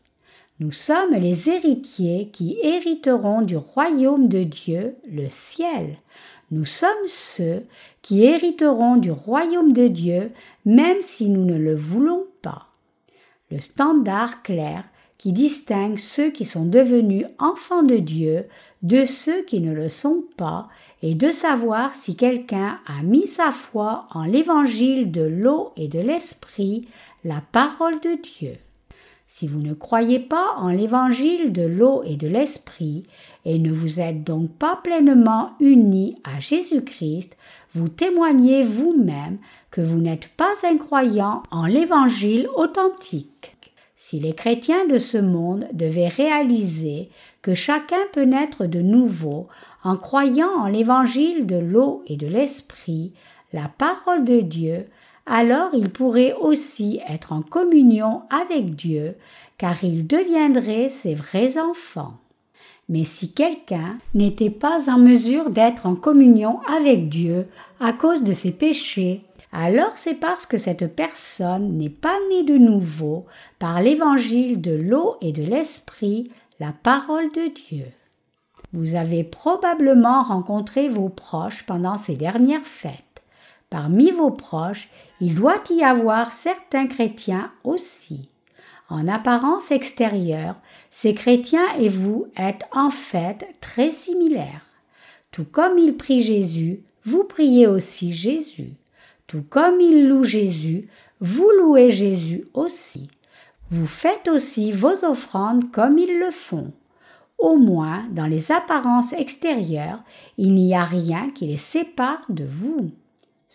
Nous 0.59 0.72
sommes 0.72 1.14
les 1.14 1.48
héritiers 1.48 2.29
qui 2.33 2.59
hériteront 2.61 3.42
du 3.42 3.57
royaume 3.57 4.29
de 4.29 4.42
Dieu, 4.42 4.96
le 5.09 5.29
ciel. 5.29 5.98
Nous 6.53 6.67
sommes 6.67 7.07
ceux 7.07 7.65
qui 8.03 8.25
hériteront 8.25 8.97
du 8.97 9.11
royaume 9.11 9.73
de 9.73 9.88
Dieu 9.88 10.31
même 10.67 11.01
si 11.01 11.31
nous 11.31 11.47
ne 11.47 11.57
le 11.57 11.75
voulons 11.75 12.27
pas. 12.43 12.69
Le 13.51 13.59
standard 13.59 14.43
clair 14.43 14.85
qui 15.17 15.33
distingue 15.33 15.99
ceux 15.99 16.31
qui 16.31 16.45
sont 16.45 16.67
devenus 16.67 17.27
enfants 17.38 17.83
de 17.83 17.97
Dieu 17.97 18.45
de 18.83 19.07
ceux 19.07 19.43
qui 19.45 19.61
ne 19.61 19.73
le 19.73 19.88
sont 19.88 20.25
pas 20.37 20.69
est 21.03 21.15
de 21.15 21.31
savoir 21.31 21.95
si 21.95 22.17
quelqu'un 22.17 22.81
a 22.87 23.03
mis 23.03 23.27
sa 23.27 23.51
foi 23.51 24.05
en 24.11 24.25
l'évangile 24.25 25.11
de 25.11 25.23
l'eau 25.23 25.73
et 25.77 25.88
de 25.88 26.01
l'esprit, 26.01 26.87
la 27.25 27.41
parole 27.53 27.99
de 28.01 28.21
Dieu. 28.21 28.59
Si 29.35 29.47
vous 29.47 29.62
ne 29.62 29.73
croyez 29.73 30.18
pas 30.18 30.57
en 30.59 30.68
l'évangile 30.68 31.55
de 31.55 31.62
l'eau 31.62 32.03
et 32.05 32.16
de 32.16 32.29
l'esprit, 32.29 33.05
et 33.47 33.59
ne 33.59 33.73
vous 33.73 33.99
êtes 33.99 34.25
donc 34.25 34.51
pas 34.51 34.77
pleinement 34.77 35.53
unis 35.59 36.18
à 36.23 36.38
Jésus-Christ, 36.38 37.38
vous 37.75 37.88
témoignez 37.88 38.62
vous-même 38.62 39.38
que 39.71 39.81
vous 39.81 39.97
n'êtes 39.97 40.29
pas 40.37 40.53
un 40.71 40.77
croyant 40.77 41.42
en 41.51 41.64
l'évangile 41.64 42.47
authentique. 42.57 43.57
Si 43.97 44.21
les 44.21 44.35
chrétiens 44.35 44.87
de 44.87 44.99
ce 44.99 45.16
monde 45.16 45.66
devaient 45.73 46.09
réaliser 46.09 47.09
que 47.40 47.55
chacun 47.55 48.05
peut 48.12 48.25
naître 48.25 48.66
de 48.66 48.83
nouveau 48.83 49.49
en 49.83 49.97
croyant 49.97 50.53
en 50.59 50.66
l'évangile 50.66 51.47
de 51.47 51.57
l'eau 51.57 52.03
et 52.07 52.18
de 52.18 52.27
l'esprit, 52.27 53.14
la 53.55 53.71
parole 53.79 54.27
de 54.27 54.40
Dieu, 54.40 54.88
alors 55.27 55.71
il 55.73 55.91
pourrait 55.91 56.35
aussi 56.35 57.01
être 57.09 57.33
en 57.33 57.43
communion 57.43 58.23
avec 58.31 58.75
Dieu, 58.75 59.17
car 59.59 59.85
il 59.85 60.07
deviendrait 60.07 60.89
ses 60.89 61.15
vrais 61.15 61.59
enfants. 61.59 62.15
Mais 62.89 63.05
si 63.05 63.33
quelqu'un 63.33 63.99
n'était 64.15 64.51
pas 64.51 64.91
en 64.91 64.99
mesure 64.99 65.51
d'être 65.51 65.87
en 65.87 65.95
communion 65.95 66.61
avec 66.69 67.09
Dieu 67.09 67.47
à 67.81 67.93
cause 67.93 68.25
de 68.25 68.33
ses 68.33 68.53
péchés, 68.53 69.21
alors 69.53 69.93
c'est 69.95 70.15
parce 70.15 70.47
que 70.47 70.59
cette 70.59 70.95
personne 70.97 71.77
n'est 71.77 71.91
pas 71.91 72.17
née 72.31 72.43
de 72.43 72.57
nouveau 72.57 73.27
par 73.59 73.81
l'évangile 73.81 74.61
de 74.61 74.73
l'eau 74.73 75.17
et 75.21 75.33
de 75.33 75.43
l'esprit, 75.43 76.31
la 76.59 76.73
parole 76.73 77.31
de 77.33 77.53
Dieu. 77.55 77.87
Vous 78.73 78.95
avez 78.95 79.23
probablement 79.23 80.23
rencontré 80.23 80.89
vos 80.89 81.11
proches 81.11 81.65
pendant 81.67 81.99
ces 81.99 82.17
dernières 82.17 82.67
fêtes. 82.67 83.12
Parmi 83.73 84.11
vos 84.11 84.31
proches, 84.31 84.91
il 85.19 85.35
doit 85.35 85.63
y 85.71 85.83
avoir 85.83 86.31
certains 86.31 86.87
chrétiens 86.87 87.51
aussi. 87.65 88.29
En 88.91 89.09
apparence 89.09 89.71
extérieure, 89.71 90.57
ces 90.91 91.15
chrétiens 91.15 91.67
et 91.81 91.89
vous 91.89 92.27
êtes 92.37 92.65
en 92.73 92.91
fait 92.91 93.47
très 93.63 93.91
similaires. 93.91 94.67
Tout 95.31 95.47
comme 95.51 95.79
ils 95.79 95.97
prient 95.97 96.21
Jésus, 96.21 96.83
vous 97.07 97.25
priez 97.25 97.67
aussi 97.67 98.13
Jésus. 98.13 98.75
Tout 99.27 99.43
comme 99.49 99.81
ils 99.81 100.07
louent 100.07 100.23
Jésus, 100.23 100.91
vous 101.23 101.49
louez 101.59 101.91
Jésus 101.91 102.45
aussi. 102.53 103.09
Vous 103.71 103.87
faites 103.87 104.29
aussi 104.29 104.71
vos 104.71 105.07
offrandes 105.07 105.73
comme 105.73 105.97
ils 105.97 106.19
le 106.19 106.31
font. 106.31 106.73
Au 107.39 107.57
moins, 107.57 108.05
dans 108.11 108.27
les 108.27 108.53
apparences 108.53 109.15
extérieures, 109.15 110.05
il 110.37 110.53
n'y 110.53 110.75
a 110.75 110.85
rien 110.85 111.31
qui 111.31 111.47
les 111.47 111.57
sépare 111.57 112.21
de 112.29 112.45
vous. 112.45 112.93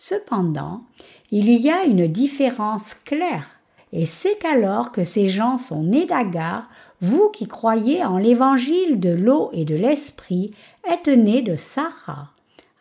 Cependant, 0.00 0.84
il 1.32 1.50
y 1.50 1.68
a 1.68 1.82
une 1.82 2.06
différence 2.06 2.94
claire, 2.94 3.58
et 3.92 4.06
c'est 4.06 4.38
qu'alors 4.38 4.92
que 4.92 5.02
ces 5.02 5.28
gens 5.28 5.58
sont 5.58 5.82
nés 5.82 6.06
d'Agar, 6.06 6.68
vous 7.00 7.30
qui 7.30 7.48
croyez 7.48 8.04
en 8.04 8.16
l'évangile 8.16 9.00
de 9.00 9.10
l'eau 9.10 9.50
et 9.52 9.64
de 9.64 9.74
l'esprit 9.74 10.54
êtes 10.88 11.08
nés 11.08 11.42
de 11.42 11.56
Sarah. 11.56 12.28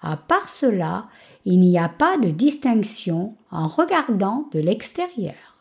À 0.03 0.15
part 0.15 0.47
cela, 0.47 1.07
il 1.43 1.59
n'y 1.59 1.79
a 1.79 1.89
pas 1.89 2.19
de 2.19 2.29
distinction 2.29 3.33
en 3.49 3.67
regardant 3.67 4.47
de 4.51 4.59
l'extérieur. 4.59 5.57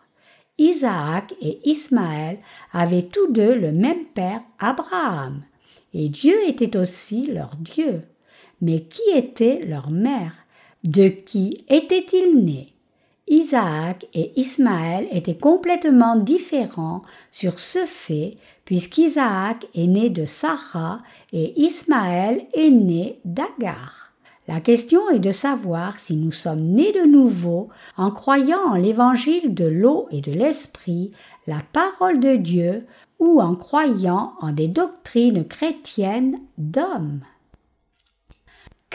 Isaac 0.59 1.33
et 1.40 1.66
Ismaël 1.66 2.38
avaient 2.75 3.09
tous 3.11 3.33
deux 3.33 3.55
le 3.55 3.73
même 3.73 4.05
père, 4.05 4.42
Abraham, 4.59 5.40
et 5.95 6.11
Dieu 6.11 6.37
était 6.47 6.77
aussi 6.77 7.29
leur 7.29 7.57
Dieu. 7.57 8.03
Mais 8.61 8.81
qui 8.81 9.09
était 9.14 9.64
leur 9.64 9.90
mère? 9.90 10.45
De 10.87 11.09
qui 11.09 11.64
était-il 11.68 12.44
né 12.44 12.68
Isaac 13.27 14.07
et 14.14 14.31
Ismaël 14.38 15.09
étaient 15.11 15.35
complètement 15.35 16.14
différents 16.14 17.03
sur 17.33 17.59
ce 17.59 17.87
fait, 17.87 18.37
puisqu'Isaac 18.64 19.66
est 19.75 19.88
né 19.88 20.11
de 20.11 20.27
Sarah 20.27 21.01
et 21.33 21.61
Ismaël 21.61 22.46
est 22.55 22.70
né 22.70 23.18
d'Agar. 23.25 24.12
La 24.46 24.61
question 24.61 25.11
est 25.11 25.18
de 25.18 25.33
savoir 25.33 25.99
si 25.99 26.14
nous 26.14 26.31
sommes 26.31 26.62
nés 26.62 26.92
de 26.92 27.05
nouveau 27.05 27.68
en 27.96 28.12
croyant 28.12 28.62
en 28.68 28.77
l'évangile 28.77 29.55
de 29.55 29.64
l'eau 29.64 30.07
et 30.12 30.20
de 30.20 30.31
l'esprit, 30.31 31.11
la 31.49 31.62
parole 31.72 32.20
de 32.20 32.37
Dieu, 32.37 32.87
ou 33.18 33.40
en 33.40 33.57
croyant 33.57 34.35
en 34.40 34.53
des 34.53 34.68
doctrines 34.68 35.44
chrétiennes 35.49 36.38
d'hommes. 36.59 37.22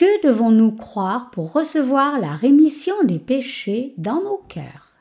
Que 0.01 0.25
devons-nous 0.25 0.71
croire 0.71 1.29
pour 1.29 1.53
recevoir 1.53 2.19
la 2.19 2.31
rémission 2.31 2.95
des 3.03 3.19
péchés 3.19 3.93
dans 3.99 4.19
nos 4.19 4.41
cœurs? 4.49 4.95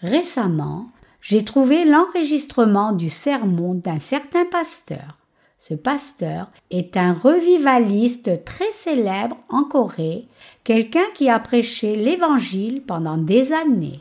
Récemment, 0.00 0.88
j'ai 1.20 1.44
trouvé 1.44 1.84
l'enregistrement 1.84 2.90
du 2.90 3.10
sermon 3.10 3.74
d'un 3.74 4.00
certain 4.00 4.44
pasteur. 4.44 5.18
Ce 5.56 5.74
pasteur 5.74 6.50
est 6.72 6.96
un 6.96 7.12
revivaliste 7.12 8.44
très 8.44 8.72
célèbre 8.72 9.36
en 9.48 9.62
Corée, 9.62 10.26
quelqu'un 10.64 11.06
qui 11.14 11.28
a 11.28 11.38
prêché 11.38 11.94
l'Évangile 11.94 12.82
pendant 12.82 13.18
des 13.18 13.52
années. 13.52 14.00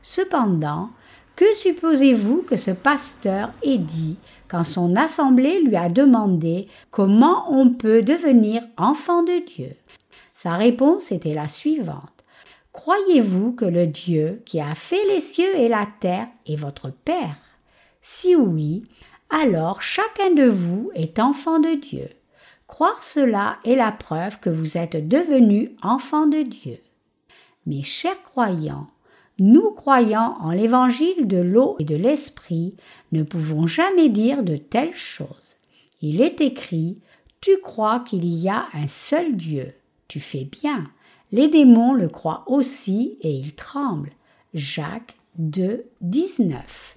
Cependant, 0.00 0.90
que 1.34 1.56
supposez-vous 1.56 2.42
que 2.42 2.56
ce 2.56 2.70
pasteur 2.70 3.50
ait 3.64 3.78
dit 3.78 4.16
quand 4.52 4.64
son 4.64 4.96
assemblée 4.96 5.62
lui 5.62 5.76
a 5.76 5.88
demandé 5.88 6.68
comment 6.90 7.50
on 7.50 7.70
peut 7.70 8.02
devenir 8.02 8.62
enfant 8.76 9.22
de 9.22 9.42
Dieu 9.46 9.74
Sa 10.34 10.56
réponse 10.56 11.10
était 11.10 11.32
la 11.32 11.48
suivante. 11.48 12.22
Croyez-vous 12.72 13.52
que 13.52 13.64
le 13.64 13.86
Dieu 13.86 14.42
qui 14.44 14.60
a 14.60 14.74
fait 14.74 15.06
les 15.08 15.22
cieux 15.22 15.56
et 15.56 15.68
la 15.68 15.88
terre 16.00 16.28
est 16.44 16.56
votre 16.56 16.90
Père? 16.90 17.38
Si 18.02 18.36
oui, 18.36 18.84
alors 19.30 19.80
chacun 19.80 20.34
de 20.34 20.44
vous 20.44 20.90
est 20.94 21.18
enfant 21.18 21.58
de 21.58 21.72
Dieu. 21.80 22.10
Croire 22.66 23.02
cela 23.02 23.56
est 23.64 23.74
la 23.74 23.90
preuve 23.90 24.38
que 24.38 24.50
vous 24.50 24.76
êtes 24.76 25.08
devenus 25.08 25.70
enfants 25.80 26.26
de 26.26 26.42
Dieu. 26.42 26.78
Mes 27.64 27.82
chers 27.82 28.22
croyants, 28.22 28.88
nous 29.42 29.72
croyant 29.72 30.36
en 30.40 30.52
l'évangile 30.52 31.26
de 31.26 31.38
l'eau 31.38 31.74
et 31.80 31.84
de 31.84 31.96
l'esprit, 31.96 32.76
ne 33.10 33.24
pouvons 33.24 33.66
jamais 33.66 34.08
dire 34.08 34.44
de 34.44 34.56
telles 34.56 34.94
choses. 34.94 35.56
Il 36.00 36.20
est 36.20 36.40
écrit 36.40 36.98
Tu 37.40 37.58
crois 37.60 37.98
qu'il 38.06 38.24
y 38.24 38.48
a 38.48 38.66
un 38.72 38.86
seul 38.86 39.36
Dieu. 39.36 39.74
Tu 40.06 40.20
fais 40.20 40.44
bien. 40.44 40.86
Les 41.32 41.48
démons 41.48 41.92
le 41.92 42.08
croient 42.08 42.44
aussi 42.46 43.18
et 43.20 43.32
ils 43.32 43.54
tremblent. 43.56 44.12
Jacques 44.54 45.16
2, 45.38 45.86
19. 46.02 46.94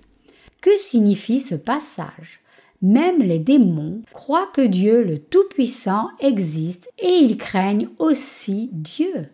Que 0.61 0.77
signifie 0.77 1.39
ce 1.39 1.55
passage? 1.55 2.41
Même 2.83 3.23
les 3.23 3.39
démons 3.39 4.03
croient 4.13 4.51
que 4.53 4.61
Dieu 4.61 5.03
le 5.03 5.17
Tout-Puissant 5.17 6.09
existe 6.19 6.91
et 6.99 7.07
ils 7.07 7.37
craignent 7.37 7.89
aussi 7.97 8.69
Dieu. 8.71 9.29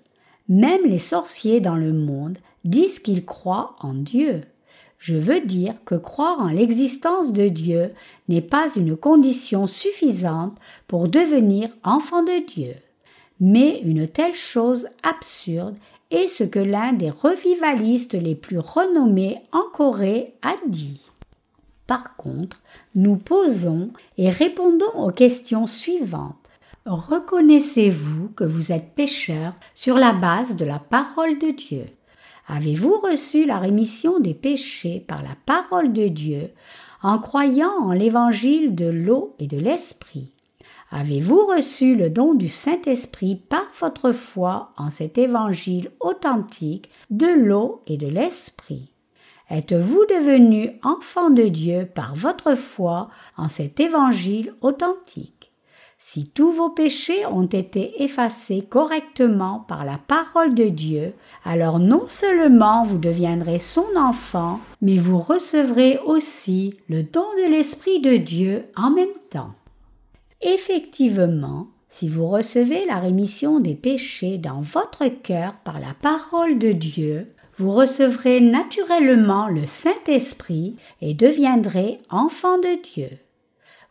Même 0.47 0.86
les 0.86 0.97
sorciers 0.97 1.60
dans 1.60 1.76
le 1.76 1.91
monde 1.91 2.38
disent 2.63 3.00
qu'ils 3.00 3.26
croient 3.26 3.74
en 3.80 3.93
Dieu. 3.93 4.43
Je 4.97 5.15
veux 5.15 5.41
dire 5.41 5.74
que 5.84 5.95
croire 5.95 6.39
en 6.39 6.50
l'existence 6.50 7.34
de 7.34 7.47
Dieu 7.47 7.91
n'est 8.30 8.41
pas 8.41 8.67
une 8.76 8.95
condition 8.95 9.65
suffisante 9.65 10.56
pour 10.88 11.08
devenir 11.08 11.69
enfant 11.84 12.21
de 12.21 12.45
Dieu. 12.45 12.76
Mais 13.39 13.80
une 13.80 14.08
telle 14.08 14.36
chose 14.36 14.88
absurde 15.02 15.76
est 16.12 16.28
ce 16.28 16.43
que 16.43 16.60
l'un 16.60 16.93
des 16.93 17.10
revivalistes 17.10 18.13
les 18.13 18.36
plus 18.36 18.60
renommés 18.60 19.39
en 19.52 19.63
Corée 19.74 20.36
a 20.43 20.54
dit. 20.67 21.02
Par 21.88 22.15
contre, 22.15 22.62
nous 22.93 23.15
posons 23.15 23.89
et 24.17 24.30
répondons 24.30 24.93
aux 24.95 25.12
questions 25.12 25.65
suivantes. 25.65 26.36
Reconnaissez-vous 26.86 28.30
que 28.30 28.43
vous 28.43 28.71
êtes 28.71 28.93
pécheur 28.93 29.54
sur 29.74 29.97
la 29.97 30.13
base 30.13 30.56
de 30.56 30.65
la 30.65 30.80
parole 30.80 31.39
de 31.39 31.50
Dieu? 31.50 31.86
Avez-vous 32.47 32.99
reçu 32.99 33.45
la 33.45 33.60
rémission 33.60 34.19
des 34.19 34.34
péchés 34.34 35.04
par 35.08 35.21
la 35.21 35.36
parole 35.45 35.93
de 35.93 36.08
Dieu 36.08 36.49
en 37.04 37.17
croyant 37.19 37.73
en 37.82 37.93
l'évangile 37.93 38.75
de 38.75 38.86
l'eau 38.86 39.36
et 39.39 39.47
de 39.47 39.58
l'esprit? 39.58 40.32
Avez-vous 40.91 41.45
reçu 41.45 41.95
le 41.95 42.10
don 42.10 42.34
du 42.34 42.49
Saint-Esprit 42.49 43.38
par 43.38 43.65
votre 43.80 44.12
foi 44.12 44.73
en 44.77 44.89
cet 44.89 45.17
évangile 45.17 45.89
authentique 46.01 46.89
de 47.10 47.27
l'eau 47.27 47.82
et 47.88 47.95
de 47.95 48.08
l'esprit? 48.08 48.91
Êtes-vous 49.49 50.06
devenu 50.06 50.71
enfant 50.84 51.30
de 51.30 51.43
Dieu 51.43 51.89
par 51.93 52.15
votre 52.15 52.56
foi 52.56 53.10
en 53.38 53.47
cet 53.47 53.80
évangile 53.80 54.54
authentique? 54.62 55.40
Si 56.03 56.25
tous 56.25 56.51
vos 56.51 56.69
péchés 56.69 57.27
ont 57.27 57.45
été 57.45 58.01
effacés 58.01 58.65
correctement 58.67 59.63
par 59.67 59.85
la 59.85 59.99
parole 59.99 60.55
de 60.55 60.63
Dieu, 60.63 61.13
alors 61.45 61.77
non 61.77 62.05
seulement 62.07 62.83
vous 62.83 62.97
deviendrez 62.97 63.59
son 63.59 63.85
enfant, 63.95 64.59
mais 64.81 64.97
vous 64.97 65.19
recevrez 65.19 65.99
aussi 65.99 66.73
le 66.89 67.03
don 67.03 67.25
de 67.37 67.51
l'Esprit 67.51 68.01
de 68.01 68.17
Dieu 68.17 68.65
en 68.75 68.89
même 68.89 69.13
temps. 69.29 69.51
Effectivement, 70.41 71.67
si 71.87 72.09
vous 72.09 72.27
recevez 72.27 72.83
la 72.87 72.97
rémission 72.97 73.59
des 73.59 73.75
péchés 73.75 74.39
dans 74.39 74.61
votre 74.61 75.05
cœur 75.05 75.53
par 75.63 75.79
la 75.79 75.93
parole 76.01 76.57
de 76.57 76.71
Dieu, 76.71 77.27
vous 77.59 77.71
recevrez 77.71 78.41
naturellement 78.41 79.47
le 79.47 79.67
Saint-Esprit 79.67 80.77
et 80.99 81.13
deviendrez 81.13 81.99
enfant 82.09 82.57
de 82.57 82.81
Dieu. 82.81 83.09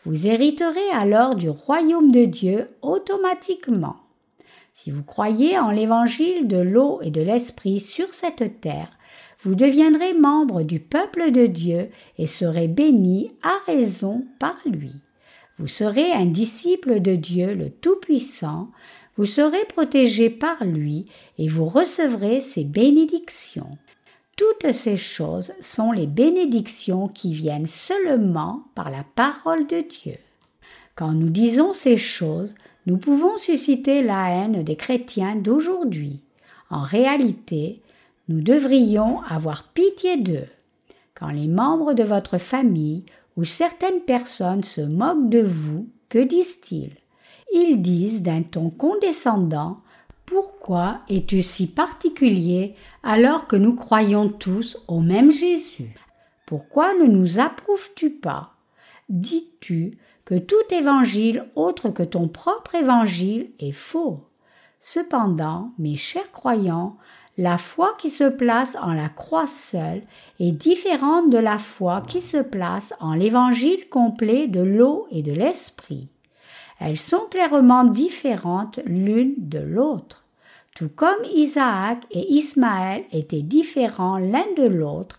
Vous 0.06 0.26
hériterez 0.26 0.90
alors 0.94 1.34
du 1.34 1.50
royaume 1.50 2.10
de 2.10 2.24
Dieu 2.24 2.70
automatiquement. 2.80 3.96
Si 4.72 4.90
vous 4.90 5.02
croyez 5.02 5.58
en 5.58 5.70
l'évangile 5.70 6.48
de 6.48 6.56
l'eau 6.56 7.00
et 7.02 7.10
de 7.10 7.20
l'esprit 7.20 7.80
sur 7.80 8.14
cette 8.14 8.62
terre, 8.62 8.90
vous 9.42 9.54
deviendrez 9.54 10.14
membre 10.14 10.62
du 10.62 10.80
peuple 10.80 11.30
de 11.32 11.46
Dieu 11.46 11.90
et 12.16 12.26
serez 12.26 12.68
béni 12.68 13.32
à 13.42 13.52
raison 13.66 14.24
par 14.38 14.56
lui. 14.64 14.92
Vous 15.58 15.66
serez 15.66 16.12
un 16.12 16.24
disciple 16.24 17.00
de 17.00 17.14
Dieu 17.14 17.54
le 17.54 17.68
Tout-Puissant, 17.68 18.70
vous 19.16 19.26
serez 19.26 19.64
protégé 19.66 20.30
par 20.30 20.64
lui 20.64 21.06
et 21.36 21.46
vous 21.46 21.66
recevrez 21.66 22.40
ses 22.40 22.64
bénédictions. 22.64 23.76
Toutes 24.40 24.72
ces 24.72 24.96
choses 24.96 25.52
sont 25.60 25.92
les 25.92 26.06
bénédictions 26.06 27.08
qui 27.08 27.34
viennent 27.34 27.66
seulement 27.66 28.62
par 28.74 28.88
la 28.88 29.04
parole 29.14 29.66
de 29.66 29.82
Dieu. 29.82 30.16
Quand 30.94 31.12
nous 31.12 31.28
disons 31.28 31.74
ces 31.74 31.98
choses, 31.98 32.54
nous 32.86 32.96
pouvons 32.96 33.36
susciter 33.36 34.02
la 34.02 34.30
haine 34.30 34.64
des 34.64 34.76
chrétiens 34.76 35.36
d'aujourd'hui. 35.36 36.22
En 36.70 36.80
réalité, 36.80 37.82
nous 38.28 38.40
devrions 38.40 39.20
avoir 39.28 39.64
pitié 39.74 40.16
d'eux. 40.16 40.48
Quand 41.14 41.28
les 41.28 41.46
membres 41.46 41.92
de 41.92 42.02
votre 42.02 42.38
famille 42.38 43.04
ou 43.36 43.44
certaines 43.44 44.00
personnes 44.00 44.64
se 44.64 44.80
moquent 44.80 45.28
de 45.28 45.42
vous, 45.42 45.86
que 46.08 46.18
disent-ils? 46.18 46.96
Ils 47.52 47.82
disent 47.82 48.22
d'un 48.22 48.40
ton 48.40 48.70
condescendant 48.70 49.82
pourquoi 50.30 51.00
es-tu 51.08 51.42
si 51.42 51.66
particulier 51.66 52.76
alors 53.02 53.48
que 53.48 53.56
nous 53.56 53.74
croyons 53.74 54.28
tous 54.28 54.80
au 54.86 55.00
même 55.00 55.32
Jésus? 55.32 55.92
Pourquoi 56.46 56.94
ne 56.94 57.06
nous 57.06 57.40
approuves-tu 57.40 58.10
pas? 58.10 58.52
Dis-tu 59.08 59.98
que 60.24 60.36
tout 60.38 60.54
évangile 60.70 61.46
autre 61.56 61.90
que 61.90 62.04
ton 62.04 62.28
propre 62.28 62.76
évangile 62.76 63.50
est 63.58 63.72
faux? 63.72 64.20
Cependant, 64.78 65.72
mes 65.80 65.96
chers 65.96 66.30
croyants, 66.30 66.96
la 67.36 67.58
foi 67.58 67.96
qui 67.98 68.08
se 68.08 68.28
place 68.28 68.76
en 68.80 68.92
la 68.92 69.08
croix 69.08 69.48
seule 69.48 70.02
est 70.38 70.52
différente 70.52 71.30
de 71.30 71.38
la 71.38 71.58
foi 71.58 72.04
qui 72.06 72.20
se 72.20 72.36
place 72.36 72.94
en 73.00 73.14
l'évangile 73.14 73.88
complet 73.88 74.46
de 74.46 74.60
l'eau 74.60 75.08
et 75.10 75.22
de 75.22 75.32
l'esprit. 75.32 76.08
Elles 76.80 76.98
sont 76.98 77.26
clairement 77.30 77.84
différentes 77.84 78.80
l'une 78.86 79.34
de 79.36 79.58
l'autre. 79.58 80.24
Tout 80.74 80.88
comme 80.88 81.24
Isaac 81.34 81.98
et 82.10 82.32
Ismaël 82.32 83.04
étaient 83.12 83.42
différents 83.42 84.18
l'un 84.18 84.46
de 84.56 84.66
l'autre, 84.66 85.18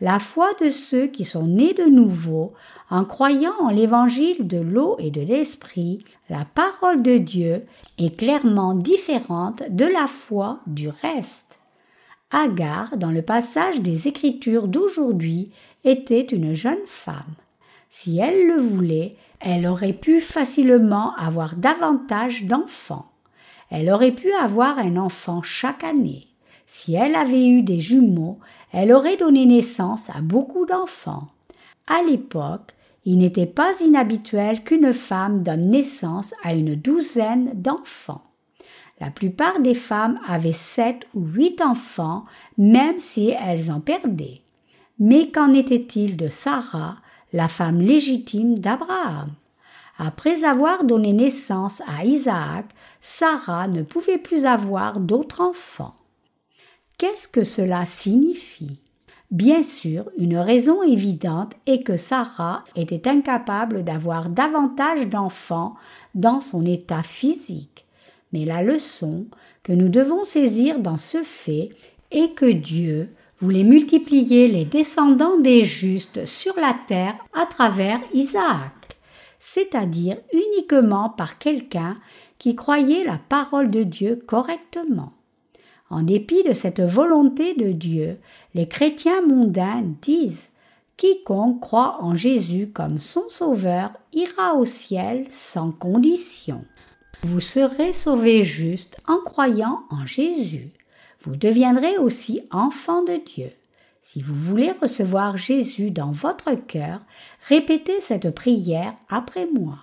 la 0.00 0.18
foi 0.18 0.50
de 0.60 0.70
ceux 0.70 1.08
qui 1.08 1.24
sont 1.24 1.46
nés 1.46 1.74
de 1.74 1.84
nouveau, 1.84 2.54
en 2.90 3.04
croyant 3.04 3.54
en 3.60 3.68
l'évangile 3.68 4.46
de 4.46 4.58
l'eau 4.58 4.96
et 4.98 5.10
de 5.10 5.20
l'esprit, 5.20 6.04
la 6.30 6.46
parole 6.54 7.02
de 7.02 7.18
Dieu, 7.18 7.66
est 7.98 8.16
clairement 8.16 8.74
différente 8.74 9.64
de 9.68 9.84
la 9.84 10.06
foi 10.06 10.60
du 10.66 10.88
reste. 10.88 11.58
Agar, 12.30 12.96
dans 12.96 13.10
le 13.10 13.22
passage 13.22 13.80
des 13.80 14.06
Écritures 14.08 14.68
d'aujourd'hui, 14.68 15.50
était 15.84 16.22
une 16.22 16.54
jeune 16.54 16.86
femme. 16.86 17.34
Si 17.90 18.18
elle 18.18 18.46
le 18.46 18.60
voulait, 18.60 19.16
elle 19.40 19.66
aurait 19.66 19.94
pu 19.94 20.20
facilement 20.20 21.14
avoir 21.16 21.56
davantage 21.56 22.44
d'enfants. 22.44 23.06
elle 23.70 23.90
aurait 23.90 24.12
pu 24.12 24.32
avoir 24.32 24.78
un 24.78 24.96
enfant 24.96 25.42
chaque 25.42 25.84
année. 25.84 26.26
Si 26.66 26.94
elle 26.94 27.14
avait 27.14 27.48
eu 27.48 27.62
des 27.62 27.80
jumeaux, 27.80 28.38
elle 28.72 28.92
aurait 28.92 29.16
donné 29.16 29.46
naissance 29.46 30.10
à 30.10 30.20
beaucoup 30.20 30.66
d'enfants. 30.66 31.28
À 31.86 32.02
l'époque, 32.02 32.74
il 33.04 33.18
n'était 33.18 33.46
pas 33.46 33.80
inhabituel 33.80 34.62
qu'une 34.62 34.92
femme 34.92 35.42
donne 35.42 35.70
naissance 35.70 36.34
à 36.44 36.52
une 36.52 36.74
douzaine 36.74 37.50
d'enfants. 37.54 38.22
La 39.00 39.10
plupart 39.10 39.60
des 39.60 39.74
femmes 39.74 40.20
avaient 40.28 40.52
sept 40.52 41.06
ou 41.14 41.24
huit 41.24 41.62
enfants, 41.62 42.24
même 42.58 42.98
si 42.98 43.30
elles 43.30 43.72
en 43.72 43.80
perdaient. 43.80 44.42
Mais 44.98 45.30
qu'en 45.30 45.54
était-il 45.54 46.16
de 46.18 46.28
Sarah, 46.28 46.96
la 47.32 47.48
femme 47.48 47.80
légitime 47.80 48.58
d'Abraham 48.58 49.30
Après 49.98 50.44
avoir 50.44 50.84
donné 50.84 51.12
naissance 51.12 51.82
à 51.86 52.04
Isaac, 52.04 52.66
Sarah 53.00 53.68
ne 53.68 53.82
pouvait 53.82 54.18
plus 54.18 54.46
avoir 54.46 55.00
d'autres 55.00 55.40
enfants. 55.40 55.94
Qu'est-ce 56.98 57.28
que 57.28 57.44
cela 57.44 57.86
signifie? 57.86 58.78
Bien 59.30 59.62
sûr, 59.62 60.10
une 60.18 60.36
raison 60.36 60.82
évidente 60.82 61.52
est 61.66 61.82
que 61.82 61.96
Sarah 61.96 62.64
était 62.74 63.08
incapable 63.08 63.84
d'avoir 63.84 64.28
davantage 64.28 65.08
d'enfants 65.08 65.76
dans 66.16 66.40
son 66.40 66.66
état 66.66 67.04
physique. 67.04 67.86
Mais 68.32 68.44
la 68.44 68.62
leçon 68.62 69.26
que 69.62 69.72
nous 69.72 69.88
devons 69.88 70.24
saisir 70.24 70.80
dans 70.80 70.98
ce 70.98 71.22
fait 71.22 71.70
est 72.10 72.34
que 72.34 72.50
Dieu 72.50 73.14
voulait 73.40 73.64
multiplier 73.64 74.48
les 74.48 74.64
descendants 74.64 75.38
des 75.38 75.64
justes 75.64 76.26
sur 76.26 76.54
la 76.56 76.74
terre 76.86 77.14
à 77.32 77.46
travers 77.46 78.00
Isaac, 78.12 78.98
c'est-à-dire 79.38 80.18
uniquement 80.32 81.10
par 81.10 81.38
quelqu'un 81.38 81.96
qui 82.38 82.54
croyait 82.54 83.04
la 83.04 83.18
parole 83.28 83.70
de 83.70 83.82
Dieu 83.82 84.22
correctement. 84.26 85.12
En 85.90 86.02
dépit 86.02 86.44
de 86.44 86.52
cette 86.52 86.80
volonté 86.80 87.54
de 87.54 87.72
Dieu, 87.72 88.18
les 88.54 88.68
chrétiens 88.68 89.22
mondains 89.22 89.82
disent 90.02 90.48
Quiconque 90.96 91.60
croit 91.60 91.98
en 92.02 92.14
Jésus 92.14 92.68
comme 92.68 93.00
son 93.00 93.28
Sauveur 93.28 93.90
ira 94.12 94.54
au 94.54 94.66
ciel 94.66 95.26
sans 95.30 95.72
condition. 95.72 96.62
Vous 97.22 97.40
serez 97.40 97.92
sauvés 97.92 98.42
juste 98.42 98.98
en 99.06 99.18
croyant 99.18 99.82
en 99.90 100.06
Jésus. 100.06 100.70
Vous 101.22 101.36
deviendrez 101.36 101.98
aussi 101.98 102.42
enfants 102.50 103.02
de 103.02 103.20
Dieu. 103.24 103.52
Si 104.02 104.22
vous 104.22 104.34
voulez 104.34 104.72
recevoir 104.72 105.36
Jésus 105.36 105.90
dans 105.90 106.10
votre 106.10 106.54
cœur, 106.54 107.00
répétez 107.48 108.00
cette 108.00 108.30
prière 108.30 108.94
après 109.08 109.46
moi. 109.46 109.78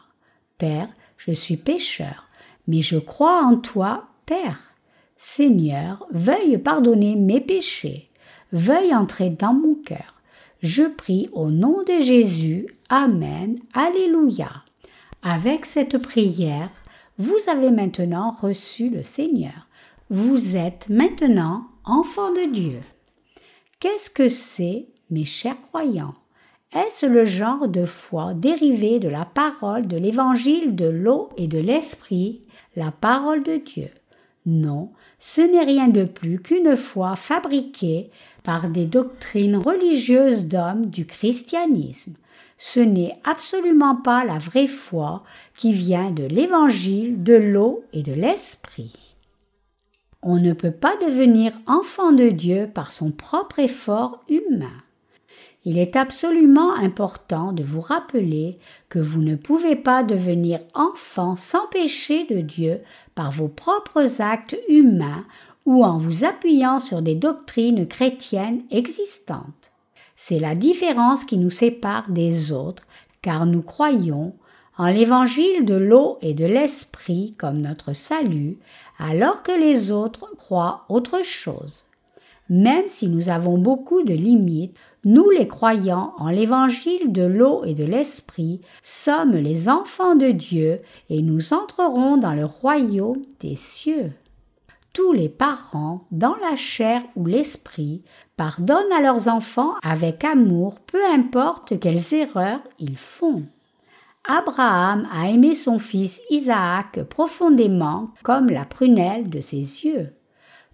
Père, 0.57 0.89
je 1.17 1.31
suis 1.31 1.57
pécheur, 1.57 2.25
mais 2.67 2.81
je 2.81 2.97
crois 2.97 3.43
en 3.43 3.57
toi, 3.57 4.07
Père. 4.25 4.73
Seigneur, 5.17 6.05
veuille 6.11 6.57
pardonner 6.57 7.15
mes 7.15 7.41
péchés, 7.41 8.09
veuille 8.51 8.93
entrer 8.93 9.29
dans 9.29 9.53
mon 9.53 9.75
cœur. 9.75 10.15
Je 10.61 10.83
prie 10.83 11.29
au 11.33 11.51
nom 11.51 11.83
de 11.83 11.99
Jésus. 11.99 12.67
Amen. 12.89 13.57
Alléluia. 13.73 14.49
Avec 15.21 15.65
cette 15.65 15.99
prière, 15.99 16.69
vous 17.19 17.37
avez 17.47 17.69
maintenant 17.69 18.31
reçu 18.31 18.89
le 18.89 19.03
Seigneur. 19.03 19.66
Vous 20.09 20.55
êtes 20.55 20.87
maintenant 20.87 21.65
enfant 21.83 22.31
de 22.31 22.49
Dieu. 22.49 22.79
Qu'est-ce 23.81 24.09
que 24.09 24.29
c'est, 24.29 24.87
mes 25.09 25.25
chers 25.25 25.61
croyants? 25.63 26.15
Est-ce 26.73 27.05
le 27.05 27.25
genre 27.25 27.67
de 27.67 27.85
foi 27.85 28.33
dérivé 28.33 28.99
de 28.99 29.09
la 29.09 29.25
parole 29.25 29.85
de 29.85 29.97
l'évangile 29.97 30.77
de 30.77 30.85
l'eau 30.85 31.27
et 31.35 31.47
de 31.47 31.59
l'esprit, 31.59 32.41
la 32.77 32.91
parole 32.91 33.43
de 33.43 33.57
Dieu? 33.57 33.89
Non, 34.45 34.93
ce 35.19 35.41
n'est 35.41 35.65
rien 35.65 35.89
de 35.89 36.05
plus 36.05 36.41
qu'une 36.41 36.77
foi 36.77 37.17
fabriquée 37.17 38.09
par 38.43 38.69
des 38.69 38.85
doctrines 38.85 39.57
religieuses 39.57 40.45
d'hommes 40.45 40.85
du 40.85 41.05
christianisme. 41.05 42.13
Ce 42.57 42.79
n'est 42.79 43.19
absolument 43.25 43.97
pas 43.97 44.23
la 44.23 44.37
vraie 44.37 44.69
foi 44.69 45.25
qui 45.57 45.73
vient 45.73 46.11
de 46.11 46.23
l'évangile, 46.23 47.23
de 47.23 47.35
l'eau 47.35 47.83
et 47.91 48.03
de 48.03 48.13
l'esprit. 48.13 49.06
On 50.23 50.37
ne 50.37 50.53
peut 50.53 50.71
pas 50.71 50.95
devenir 50.97 51.53
enfant 51.67 52.11
de 52.11 52.29
Dieu 52.29 52.69
par 52.73 52.91
son 52.91 53.11
propre 53.11 53.59
effort 53.59 54.23
humain. 54.29 54.83
Il 55.63 55.77
est 55.77 55.95
absolument 55.95 56.73
important 56.75 57.51
de 57.51 57.61
vous 57.61 57.81
rappeler 57.81 58.57
que 58.89 58.99
vous 58.99 59.21
ne 59.21 59.35
pouvez 59.35 59.75
pas 59.75 60.03
devenir 60.03 60.59
enfant 60.73 61.35
sans 61.35 61.67
péché 61.67 62.25
de 62.25 62.39
Dieu 62.39 62.79
par 63.15 63.31
vos 63.31 63.49
propres 63.49 64.21
actes 64.21 64.57
humains 64.69 65.25
ou 65.65 65.83
en 65.83 65.97
vous 65.97 66.23
appuyant 66.23 66.79
sur 66.79 67.01
des 67.01 67.15
doctrines 67.15 67.85
chrétiennes 67.85 68.63
existantes. 68.71 69.71
C'est 70.15 70.39
la 70.39 70.55
différence 70.55 71.25
qui 71.25 71.37
nous 71.37 71.49
sépare 71.49 72.09
des 72.09 72.53
autres, 72.53 72.87
car 73.21 73.45
nous 73.45 73.61
croyons 73.61 74.33
en 74.77 74.87
l'évangile 74.87 75.65
de 75.65 75.75
l'eau 75.75 76.17
et 76.21 76.33
de 76.33 76.45
l'esprit 76.45 77.33
comme 77.37 77.61
notre 77.61 77.93
salut, 77.93 78.57
alors 78.99 79.43
que 79.43 79.51
les 79.51 79.91
autres 79.91 80.29
croient 80.37 80.85
autre 80.89 81.23
chose. 81.23 81.85
Même 82.49 82.87
si 82.87 83.09
nous 83.09 83.29
avons 83.29 83.57
beaucoup 83.57 84.03
de 84.03 84.13
limites, 84.13 84.77
nous 85.03 85.29
les 85.29 85.47
croyants 85.47 86.13
en 86.17 86.29
l'évangile 86.29 87.11
de 87.11 87.23
l'eau 87.23 87.63
et 87.65 87.73
de 87.73 87.83
l'esprit 87.83 88.61
sommes 88.83 89.35
les 89.35 89.67
enfants 89.67 90.15
de 90.15 90.31
Dieu 90.31 90.81
et 91.09 91.21
nous 91.21 91.53
entrerons 91.53 92.17
dans 92.17 92.33
le 92.33 92.45
royaume 92.45 93.21
des 93.41 93.55
cieux. 93.55 94.11
Tous 94.93 95.11
les 95.11 95.29
parents, 95.29 96.05
dans 96.11 96.35
la 96.49 96.55
chair 96.55 97.03
ou 97.15 97.25
l'esprit, 97.25 98.01
pardonnent 98.35 98.91
à 98.97 99.01
leurs 99.01 99.27
enfants 99.27 99.75
avec 99.83 100.23
amour, 100.23 100.79
peu 100.79 101.05
importe 101.05 101.79
quelles 101.79 102.13
erreurs 102.13 102.61
ils 102.79 102.97
font. 102.97 103.43
Abraham 104.27 105.07
a 105.11 105.29
aimé 105.29 105.55
son 105.55 105.79
fils 105.79 106.21
Isaac 106.29 107.01
profondément 107.03 108.11
comme 108.23 108.49
la 108.49 108.65
prunelle 108.65 109.29
de 109.29 109.39
ses 109.39 109.85
yeux. 109.85 110.13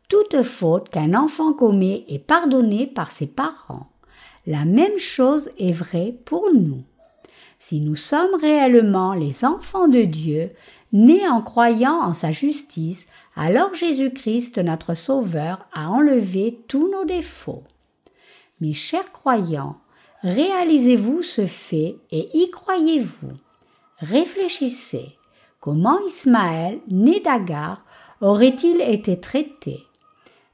Toute 0.10 0.42
faute 0.42 0.90
qu'un 0.90 1.14
enfant 1.14 1.54
commet 1.54 2.04
est 2.08 2.20
pardonnée 2.20 2.88
par 2.88 3.12
ses 3.12 3.28
parents. 3.28 3.90
La 4.46 4.66
même 4.66 4.98
chose 4.98 5.52
est 5.60 5.72
vraie 5.72 6.16
pour 6.26 6.52
nous. 6.54 6.84
Si 7.60 7.80
nous 7.80 7.96
sommes 7.96 8.36
réellement 8.42 9.14
les 9.14 9.46
enfants 9.46 9.88
de 9.88 10.02
Dieu, 10.02 10.52
nés 10.92 11.28
en 11.30 11.42
croyant 11.42 12.02
en 12.02 12.14
sa 12.14 12.32
justice, 12.32 13.08
alors 13.36 13.74
Jésus-Christ, 13.74 14.58
notre 14.58 14.96
Sauveur, 14.96 15.66
a 15.74 15.90
enlevé 15.90 16.60
tous 16.68 16.92
nos 16.92 17.06
défauts. 17.06 17.64
Mes 18.60 18.74
chers 18.74 19.12
croyants, 19.12 19.78
réalisez-vous 20.24 21.22
ce 21.22 21.46
fait 21.46 21.98
et 22.12 22.30
y 22.34 22.50
croyez-vous. 22.50 23.34
Réfléchissez. 24.00 25.18
Comment 25.60 26.00
Ismaël, 26.08 26.80
né 26.90 27.20
d'Agar, 27.20 27.86
aurait-il 28.22 28.82
été 28.82 29.20
traité? 29.20 29.86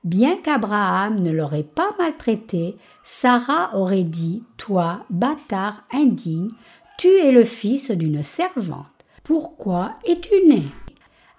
Bien 0.03 0.37
qu'Abraham 0.37 1.19
ne 1.19 1.31
l'aurait 1.31 1.63
pas 1.63 1.89
maltraité, 1.97 2.77
Sarah 3.03 3.75
aurait 3.75 4.03
dit 4.03 4.43
Toi, 4.57 5.03
bâtard 5.09 5.83
indigne, 5.91 6.49
tu 6.97 7.07
es 7.07 7.31
le 7.31 7.43
fils 7.43 7.91
d'une 7.91 8.23
servante. 8.23 8.85
Pourquoi 9.23 9.95
es-tu 10.05 10.47
né 10.47 10.63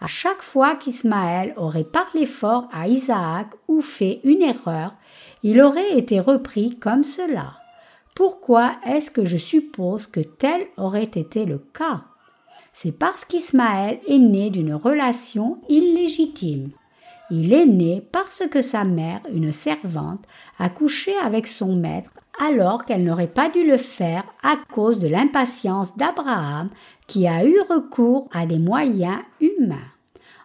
À 0.00 0.06
chaque 0.06 0.42
fois 0.42 0.74
qu'Ismaël 0.74 1.54
aurait 1.56 1.84
parlé 1.84 2.26
fort 2.26 2.68
à 2.72 2.86
Isaac 2.86 3.48
ou 3.66 3.80
fait 3.80 4.20
une 4.24 4.42
erreur, 4.42 4.94
il 5.42 5.60
aurait 5.60 5.96
été 5.96 6.20
repris 6.20 6.76
comme 6.78 7.04
cela. 7.04 7.59
Pourquoi 8.20 8.72
est-ce 8.84 9.10
que 9.10 9.24
je 9.24 9.38
suppose 9.38 10.06
que 10.06 10.20
tel 10.20 10.66
aurait 10.76 11.04
été 11.04 11.46
le 11.46 11.56
cas? 11.56 12.02
C'est 12.74 12.92
parce 12.92 13.24
qu'Ismaël 13.24 13.98
est 14.06 14.18
né 14.18 14.50
d'une 14.50 14.74
relation 14.74 15.56
illégitime. 15.70 16.68
Il 17.30 17.54
est 17.54 17.64
né 17.64 18.06
parce 18.12 18.42
que 18.50 18.60
sa 18.60 18.84
mère, 18.84 19.22
une 19.32 19.52
servante, 19.52 20.22
a 20.58 20.68
couché 20.68 21.16
avec 21.24 21.46
son 21.46 21.74
maître 21.76 22.10
alors 22.38 22.84
qu'elle 22.84 23.04
n'aurait 23.04 23.26
pas 23.26 23.48
dû 23.48 23.66
le 23.66 23.78
faire 23.78 24.24
à 24.42 24.56
cause 24.70 24.98
de 24.98 25.08
l'impatience 25.08 25.96
d'Abraham 25.96 26.68
qui 27.06 27.26
a 27.26 27.46
eu 27.46 27.58
recours 27.70 28.28
à 28.32 28.44
des 28.44 28.58
moyens 28.58 29.20
humains. 29.40 29.88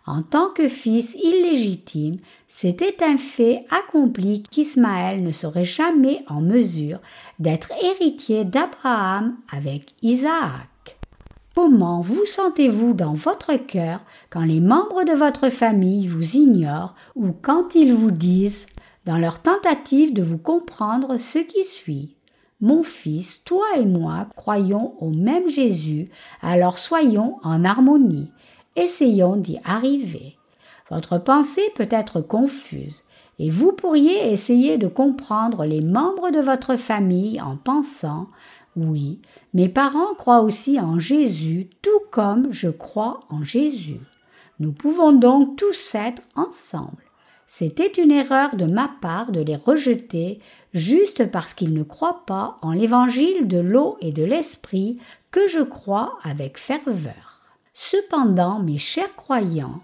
En 0.08 0.22
tant 0.22 0.50
que 0.50 0.68
fils 0.68 1.15
illégitime, 1.15 2.18
c'était 2.48 3.04
un 3.04 3.18
fait 3.18 3.65
accompli 3.72 4.44
qu'Ismaël 4.44 5.24
ne 5.24 5.32
serait 5.32 5.63
jamais 5.63 6.24
en 6.28 6.41
mesure 6.41 7.00
d'être 7.39 7.72
héritier 7.84 8.46
d'Abraham 8.46 9.36
avec 9.52 9.96
Isaac. 10.04 11.00
Comment 11.56 12.02
vous 12.02 12.26
sentez-vous 12.26 12.94
dans 12.94 13.13
votre 13.13 13.56
cœur 13.56 14.02
quand 14.30 14.44
les 14.44 14.60
membres 14.60 15.06
de 15.06 15.13
votre 15.13 15.50
famille 15.50 16.08
vous 16.08 16.36
ignorent 16.36 16.94
ou 17.15 17.32
quand 17.32 17.74
ils 17.74 17.94
vous 17.94 18.12
disent, 18.12 18.68
dans 19.06 19.18
leur 19.18 19.41
tentative 19.41 20.13
de 20.13 20.22
vous 20.22 20.38
comprendre, 20.38 21.18
ce 21.18 21.39
qui 21.39 21.63
suit? 21.63 22.15
Mon 22.62 22.84
fils, 22.84 23.44
toi 23.44 23.65
et 23.78 23.86
moi 23.86 24.28
croyons 24.36 24.96
au 25.00 25.10
même 25.10 25.50
Jésus, 25.50 26.10
alors 26.41 26.78
soyons 26.78 27.38
en 27.44 27.65
harmonie, 27.65 28.32
essayons 28.76 29.36
d'y 29.36 29.60
arriver. 29.64 30.38
Votre 30.90 31.18
pensée 31.18 31.70
peut 31.76 31.88
être 31.90 32.22
confuse 32.22 33.04
et 33.40 33.50
vous 33.50 33.72
pourriez 33.72 34.32
essayer 34.32 34.78
de 34.78 34.88
comprendre 34.88 35.66
les 35.66 35.82
membres 35.82 36.32
de 36.32 36.40
votre 36.40 36.76
famille 36.76 37.42
en 37.42 37.58
pensant 37.58 38.28
oui, 38.76 39.20
mes 39.54 39.70
parents 39.70 40.14
croient 40.16 40.42
aussi 40.42 40.80
en 40.82 41.00
Jésus 41.00 41.70
tout 41.82 42.02
comme 42.12 42.52
je 42.52 42.70
crois 42.70 43.22
en 43.30 43.42
Jésus. 43.42 44.02
Nous 44.60 44.74
pouvons 44.74 45.14
donc 45.14 45.56
tous 45.56 45.96
être 45.96 46.22
ensemble. 46.36 47.04
C'était 47.48 47.88
une 47.88 48.12
erreur 48.12 48.56
de 48.56 48.66
ma 48.66 48.90
part 49.02 49.32
de 49.32 49.40
les 49.40 49.56
rejeter 49.56 50.40
juste 50.74 51.32
parce 51.32 51.54
qu'ils 51.54 51.74
ne 51.74 51.84
croient 51.84 52.24
pas 52.26 52.58
en 52.62 52.74
l'évangile 52.74 53.48
de 53.48 53.60
l'eau 53.60 53.98
et 54.02 54.12
de 54.12 54.24
l'esprit 54.24 54.98
que 55.32 55.48
je 55.48 55.62
crois 55.62 56.18
avec 56.24 56.58
ferveur. 56.58 57.35
Cependant, 57.78 58.60
mes 58.60 58.78
chers 58.78 59.16
croyants, 59.18 59.82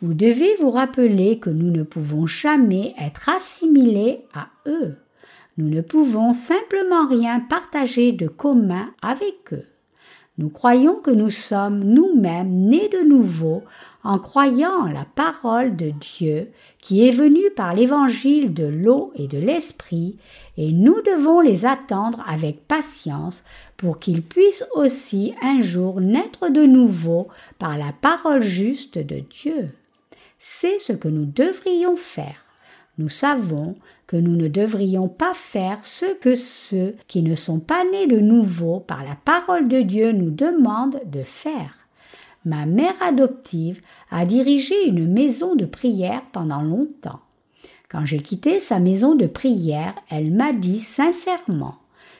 vous 0.00 0.14
devez 0.14 0.56
vous 0.56 0.70
rappeler 0.70 1.38
que 1.38 1.50
nous 1.50 1.70
ne 1.70 1.82
pouvons 1.82 2.26
jamais 2.26 2.94
être 2.98 3.28
assimilés 3.28 4.24
à 4.32 4.48
eux. 4.66 4.96
Nous 5.58 5.68
ne 5.68 5.82
pouvons 5.82 6.32
simplement 6.32 7.06
rien 7.06 7.40
partager 7.40 8.12
de 8.12 8.28
commun 8.28 8.94
avec 9.02 9.52
eux. 9.52 9.66
Nous 10.38 10.48
croyons 10.48 10.96
que 10.96 11.10
nous 11.10 11.30
sommes 11.30 11.84
nous-mêmes 11.84 12.50
nés 12.50 12.88
de 12.88 13.06
nouveau 13.06 13.62
en 14.04 14.18
croyant 14.18 14.82
en 14.82 14.92
la 14.92 15.06
parole 15.14 15.74
de 15.76 15.90
Dieu 15.90 16.50
qui 16.78 17.08
est 17.08 17.10
venue 17.10 17.50
par 17.56 17.74
l'évangile 17.74 18.52
de 18.52 18.66
l'eau 18.66 19.12
et 19.16 19.26
de 19.26 19.38
l'esprit, 19.38 20.16
et 20.58 20.70
nous 20.72 21.00
devons 21.00 21.40
les 21.40 21.64
attendre 21.64 22.22
avec 22.28 22.68
patience 22.68 23.44
pour 23.78 23.98
qu'ils 23.98 24.22
puissent 24.22 24.66
aussi 24.74 25.34
un 25.42 25.60
jour 25.60 26.00
naître 26.00 26.50
de 26.50 26.64
nouveau 26.64 27.28
par 27.58 27.78
la 27.78 27.92
parole 28.00 28.42
juste 28.42 28.98
de 28.98 29.20
Dieu. 29.20 29.70
C'est 30.38 30.78
ce 30.78 30.92
que 30.92 31.08
nous 31.08 31.24
devrions 31.24 31.96
faire. 31.96 32.44
Nous 32.98 33.08
savons 33.08 33.74
que 34.06 34.16
nous 34.16 34.36
ne 34.36 34.48
devrions 34.48 35.08
pas 35.08 35.32
faire 35.34 35.84
ce 35.84 36.14
que 36.14 36.34
ceux 36.34 36.94
qui 37.08 37.22
ne 37.22 37.34
sont 37.34 37.60
pas 37.60 37.82
nés 37.90 38.06
de 38.06 38.20
nouveau 38.20 38.80
par 38.80 39.02
la 39.02 39.16
parole 39.24 39.68
de 39.68 39.80
Dieu 39.80 40.12
nous 40.12 40.30
demandent 40.30 41.00
de 41.06 41.22
faire. 41.22 41.83
Ma 42.44 42.66
mère 42.66 42.94
adoptive 43.00 43.80
a 44.10 44.26
dirigé 44.26 44.86
une 44.86 45.10
maison 45.10 45.54
de 45.54 45.64
prière 45.64 46.22
pendant 46.32 46.62
longtemps. 46.62 47.20
Quand 47.88 48.04
j'ai 48.04 48.20
quitté 48.20 48.60
sa 48.60 48.80
maison 48.80 49.14
de 49.14 49.26
prière, 49.26 49.94
elle 50.10 50.32
m'a 50.32 50.52
dit 50.52 50.78
sincèrement 50.78 51.76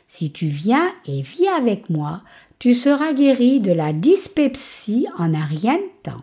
Si 0.06 0.30
tu 0.30 0.46
viens 0.46 0.92
et 1.06 1.22
vis 1.22 1.48
avec 1.48 1.90
moi, 1.90 2.22
tu 2.58 2.74
seras 2.74 3.12
guéri 3.12 3.60
de 3.60 3.72
la 3.72 3.92
dyspepsie 3.92 5.06
en 5.18 5.34
un 5.34 5.44
rien 5.44 5.76
de 5.76 6.10
temps. 6.10 6.22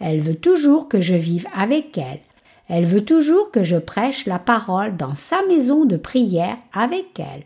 Elle 0.00 0.20
veut 0.20 0.36
toujours 0.36 0.88
que 0.88 1.00
je 1.00 1.14
vive 1.14 1.46
avec 1.54 1.96
elle, 1.98 2.20
elle 2.68 2.86
veut 2.86 3.04
toujours 3.04 3.50
que 3.50 3.62
je 3.62 3.76
prêche 3.76 4.26
la 4.26 4.38
parole 4.38 4.96
dans 4.96 5.14
sa 5.14 5.42
maison 5.46 5.84
de 5.84 5.96
prière 5.96 6.56
avec 6.72 7.18
elle. 7.18 7.44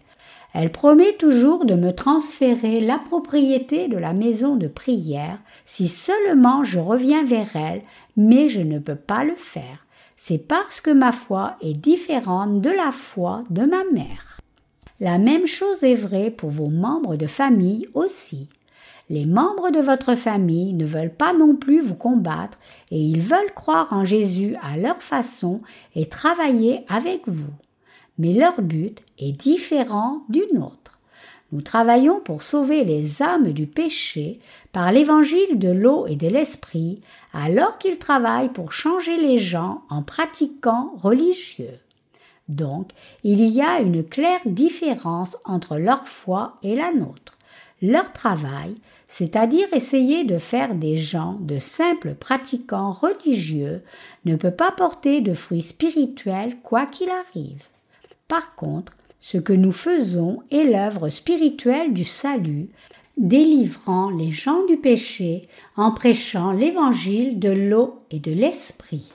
Elle 0.60 0.72
promet 0.72 1.12
toujours 1.12 1.64
de 1.66 1.74
me 1.74 1.92
transférer 1.92 2.80
la 2.80 2.98
propriété 2.98 3.86
de 3.86 3.96
la 3.96 4.12
maison 4.12 4.56
de 4.56 4.66
prière 4.66 5.38
si 5.64 5.86
seulement 5.86 6.64
je 6.64 6.80
reviens 6.80 7.24
vers 7.24 7.54
elle, 7.54 7.82
mais 8.16 8.48
je 8.48 8.60
ne 8.60 8.80
peux 8.80 8.96
pas 8.96 9.22
le 9.22 9.36
faire. 9.36 9.86
C'est 10.16 10.48
parce 10.48 10.80
que 10.80 10.90
ma 10.90 11.12
foi 11.12 11.54
est 11.62 11.74
différente 11.74 12.60
de 12.60 12.70
la 12.70 12.90
foi 12.90 13.44
de 13.50 13.62
ma 13.62 13.84
mère. 13.92 14.40
La 14.98 15.18
même 15.18 15.46
chose 15.46 15.84
est 15.84 15.94
vraie 15.94 16.32
pour 16.32 16.50
vos 16.50 16.70
membres 16.70 17.14
de 17.14 17.28
famille 17.28 17.86
aussi. 17.94 18.48
Les 19.10 19.26
membres 19.26 19.70
de 19.70 19.78
votre 19.78 20.16
famille 20.16 20.72
ne 20.72 20.86
veulent 20.86 21.14
pas 21.14 21.34
non 21.34 21.54
plus 21.54 21.80
vous 21.80 21.94
combattre 21.94 22.58
et 22.90 22.98
ils 22.98 23.20
veulent 23.20 23.54
croire 23.54 23.92
en 23.92 24.02
Jésus 24.02 24.56
à 24.60 24.76
leur 24.76 25.00
façon 25.04 25.60
et 25.94 26.06
travailler 26.06 26.84
avec 26.88 27.28
vous. 27.28 27.52
Mais 28.18 28.32
leur 28.32 28.60
but 28.60 29.02
est 29.18 29.32
différent 29.32 30.22
du 30.28 30.42
nôtre. 30.52 30.98
Nous 31.50 31.62
travaillons 31.62 32.20
pour 32.20 32.42
sauver 32.42 32.84
les 32.84 33.22
âmes 33.22 33.52
du 33.52 33.66
péché 33.66 34.38
par 34.72 34.92
l'évangile 34.92 35.58
de 35.58 35.70
l'eau 35.70 36.06
et 36.06 36.16
de 36.16 36.28
l'esprit, 36.28 37.00
alors 37.32 37.78
qu'ils 37.78 37.98
travaillent 37.98 38.52
pour 38.52 38.72
changer 38.72 39.16
les 39.16 39.38
gens 39.38 39.82
en 39.88 40.02
pratiquant 40.02 40.92
religieux. 40.98 41.78
Donc, 42.48 42.90
il 43.24 43.42
y 43.42 43.62
a 43.62 43.80
une 43.80 44.04
claire 44.04 44.40
différence 44.44 45.38
entre 45.44 45.78
leur 45.78 46.06
foi 46.06 46.58
et 46.62 46.74
la 46.74 46.92
nôtre. 46.92 47.38
Leur 47.80 48.12
travail, 48.12 48.74
c'est-à-dire 49.06 49.68
essayer 49.72 50.24
de 50.24 50.38
faire 50.38 50.74
des 50.74 50.96
gens 50.96 51.38
de 51.40 51.58
simples 51.58 52.14
pratiquants 52.14 52.92
religieux, 52.92 53.82
ne 54.24 54.36
peut 54.36 54.50
pas 54.50 54.72
porter 54.72 55.20
de 55.20 55.32
fruits 55.32 55.62
spirituels 55.62 56.56
quoi 56.62 56.86
qu'il 56.86 57.08
arrive. 57.08 57.62
Par 58.28 58.54
contre, 58.54 58.94
ce 59.20 59.38
que 59.38 59.52
nous 59.52 59.72
faisons 59.72 60.42
est 60.50 60.64
l'œuvre 60.64 61.08
spirituelle 61.08 61.92
du 61.92 62.04
salut, 62.04 62.68
délivrant 63.16 64.10
les 64.10 64.30
gens 64.30 64.64
du 64.66 64.76
péché 64.76 65.48
en 65.76 65.90
prêchant 65.92 66.52
l'évangile 66.52 67.40
de 67.40 67.50
l'eau 67.50 68.02
et 68.10 68.20
de 68.20 68.30
l'esprit. 68.30 69.10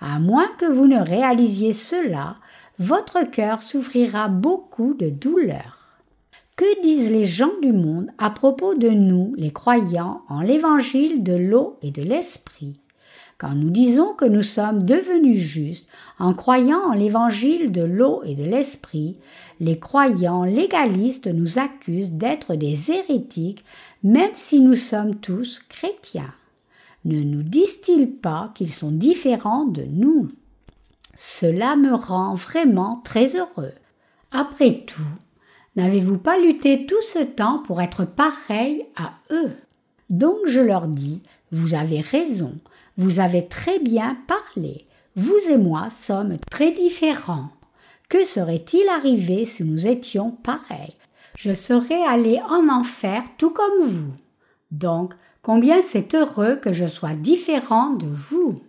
À 0.00 0.18
moins 0.18 0.48
que 0.58 0.66
vous 0.66 0.86
ne 0.86 1.00
réalisiez 1.00 1.72
cela, 1.72 2.36
votre 2.78 3.22
cœur 3.30 3.62
souffrira 3.62 4.28
beaucoup 4.28 4.94
de 4.94 5.08
douleur. 5.08 5.96
Que 6.56 6.82
disent 6.82 7.10
les 7.10 7.24
gens 7.24 7.56
du 7.62 7.72
monde 7.72 8.10
à 8.18 8.30
propos 8.30 8.74
de 8.74 8.90
nous, 8.90 9.32
les 9.36 9.52
croyants, 9.52 10.22
en 10.28 10.40
l'évangile 10.40 11.22
de 11.22 11.34
l'eau 11.34 11.78
et 11.82 11.90
de 11.90 12.02
l'esprit? 12.02 12.78
Quand 13.38 13.54
nous 13.54 13.70
disons 13.70 14.14
que 14.14 14.24
nous 14.24 14.42
sommes 14.42 14.82
devenus 14.82 15.38
justes 15.38 15.88
en 16.18 16.34
croyant 16.34 16.90
en 16.90 16.92
l'évangile 16.92 17.70
de 17.70 17.82
l'eau 17.82 18.22
et 18.24 18.34
de 18.34 18.44
l'esprit, 18.44 19.16
les 19.60 19.78
croyants 19.78 20.44
légalistes 20.44 21.28
nous 21.28 21.58
accusent 21.58 22.12
d'être 22.12 22.56
des 22.56 22.90
hérétiques, 22.90 23.64
même 24.02 24.32
si 24.34 24.60
nous 24.60 24.74
sommes 24.74 25.14
tous 25.14 25.60
chrétiens. 25.68 26.34
Ne 27.04 27.22
nous 27.22 27.44
disent-ils 27.44 28.10
pas 28.10 28.52
qu'ils 28.54 28.72
sont 28.72 28.90
différents 28.90 29.66
de 29.66 29.84
nous? 29.88 30.28
Cela 31.14 31.76
me 31.76 31.94
rend 31.94 32.34
vraiment 32.34 33.00
très 33.04 33.36
heureux. 33.36 33.72
Après 34.32 34.84
tout, 34.84 35.00
N'avez-vous 35.78 36.18
pas 36.18 36.38
lutté 36.38 36.86
tout 36.86 37.00
ce 37.02 37.20
temps 37.20 37.60
pour 37.60 37.80
être 37.80 38.04
pareil 38.04 38.84
à 38.96 39.12
eux? 39.30 39.52
Donc 40.10 40.38
je 40.46 40.58
leur 40.58 40.88
dis, 40.88 41.20
vous 41.52 41.74
avez 41.74 42.00
raison, 42.00 42.52
vous 42.98 43.20
avez 43.20 43.46
très 43.46 43.78
bien 43.78 44.18
parlé, 44.26 44.84
vous 45.16 45.38
et 45.48 45.56
moi 45.56 45.88
sommes 45.88 46.36
très 46.50 46.72
différents. 46.72 47.48
Que 48.08 48.24
serait-il 48.24 48.88
arrivé 48.88 49.46
si 49.46 49.64
nous 49.64 49.86
étions 49.86 50.32
pareils? 50.32 50.96
Je 51.36 51.54
serais 51.54 52.02
allé 52.02 52.40
en 52.48 52.68
enfer 52.68 53.22
tout 53.38 53.50
comme 53.50 53.84
vous. 53.84 54.12
Donc, 54.72 55.14
combien 55.42 55.80
c'est 55.80 56.14
heureux 56.14 56.56
que 56.56 56.72
je 56.72 56.86
sois 56.86 57.14
différent 57.14 57.90
de 57.90 58.08
vous. 58.08 58.60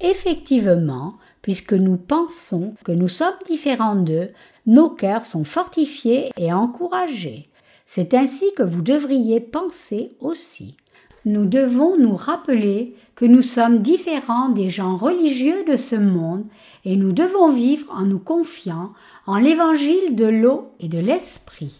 Effectivement, 0.00 1.14
puisque 1.42 1.74
nous 1.74 1.96
pensons 1.96 2.74
que 2.84 2.92
nous 2.92 3.08
sommes 3.08 3.38
différents 3.46 3.96
d'eux, 3.96 4.30
nos 4.66 4.88
cœurs 4.88 5.26
sont 5.26 5.44
fortifiés 5.44 6.30
et 6.38 6.52
encouragés. 6.52 7.50
C'est 7.84 8.14
ainsi 8.14 8.46
que 8.56 8.62
vous 8.62 8.80
devriez 8.80 9.40
penser 9.40 10.16
aussi. 10.20 10.76
Nous 11.24 11.46
devons 11.46 11.98
nous 11.98 12.16
rappeler 12.16 12.96
que 13.14 13.24
nous 13.24 13.42
sommes 13.42 13.82
différents 13.82 14.48
des 14.48 14.70
gens 14.70 14.96
religieux 14.96 15.64
de 15.64 15.76
ce 15.76 15.96
monde 15.96 16.44
et 16.84 16.96
nous 16.96 17.12
devons 17.12 17.50
vivre 17.50 17.92
en 17.92 18.02
nous 18.02 18.18
confiant 18.18 18.92
en 19.26 19.38
l'évangile 19.38 20.14
de 20.16 20.26
l'eau 20.26 20.72
et 20.80 20.88
de 20.88 20.98
l'esprit. 20.98 21.78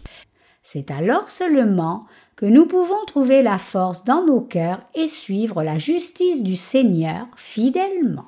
C'est 0.61 0.91
alors 0.91 1.29
seulement 1.29 2.05
que 2.35 2.45
nous 2.45 2.65
pouvons 2.65 3.05
trouver 3.05 3.41
la 3.41 3.57
force 3.57 4.05
dans 4.05 4.25
nos 4.25 4.41
cœurs 4.41 4.81
et 4.95 5.07
suivre 5.07 5.63
la 5.63 5.77
justice 5.77 6.43
du 6.43 6.55
Seigneur 6.55 7.27
fidèlement. 7.35 8.25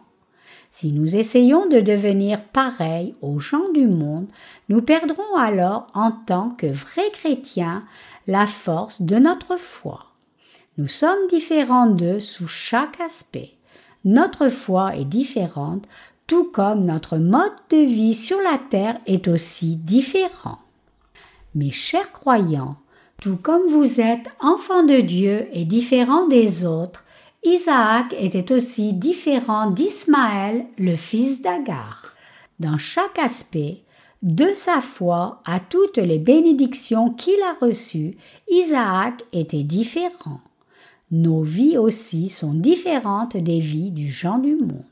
Si 0.71 0.91
nous 0.91 1.15
essayons 1.15 1.67
de 1.67 1.79
devenir 1.79 2.43
pareils 2.43 3.15
aux 3.21 3.39
gens 3.39 3.71
du 3.73 3.87
monde, 3.87 4.27
nous 4.67 4.81
perdrons 4.81 5.35
alors 5.37 5.87
en 5.93 6.11
tant 6.11 6.49
que 6.49 6.67
vrais 6.67 7.11
chrétiens 7.11 7.85
la 8.27 8.45
force 8.45 9.01
de 9.01 9.15
notre 9.15 9.57
foi. 9.57 10.04
Nous 10.77 10.87
sommes 10.87 11.27
différents 11.29 11.87
d'eux 11.87 12.19
sous 12.19 12.49
chaque 12.49 12.99
aspect. 12.99 13.51
Notre 14.03 14.49
foi 14.49 14.97
est 14.97 15.05
différente, 15.05 15.85
tout 16.27 16.43
comme 16.43 16.83
notre 16.83 17.17
mode 17.17 17.53
de 17.69 17.77
vie 17.77 18.13
sur 18.13 18.41
la 18.41 18.57
terre 18.57 18.99
est 19.05 19.27
aussi 19.29 19.77
différent. 19.77 20.59
Mes 21.53 21.71
chers 21.71 22.11
croyants, 22.11 22.75
tout 23.21 23.37
comme 23.37 23.67
vous 23.69 24.01
êtes 24.01 24.27
enfants 24.41 24.83
de 24.83 24.99
Dieu 24.99 25.47
et 25.53 25.63
différents 25.63 26.27
des 26.27 26.65
autres, 26.65 27.05
Isaac 27.45 28.13
était 28.19 28.51
aussi 28.51 28.91
différent 28.91 29.69
d'Ismaël, 29.69 30.65
le 30.77 30.97
fils 30.97 31.41
d'Agar. 31.41 32.15
Dans 32.59 32.77
chaque 32.77 33.19
aspect, 33.19 33.83
de 34.23 34.53
sa 34.53 34.81
foi 34.81 35.41
à 35.45 35.59
toutes 35.59 35.99
les 35.99 36.19
bénédictions 36.19 37.11
qu'il 37.11 37.39
a 37.43 37.65
reçues, 37.65 38.17
Isaac 38.49 39.23
était 39.31 39.63
différent. 39.63 40.41
Nos 41.11 41.41
vies 41.41 41.77
aussi 41.77 42.29
sont 42.29 42.53
différentes 42.53 43.37
des 43.37 43.59
vies 43.59 43.91
du 43.91 44.09
gens 44.09 44.39
du 44.39 44.55
monde. 44.55 44.83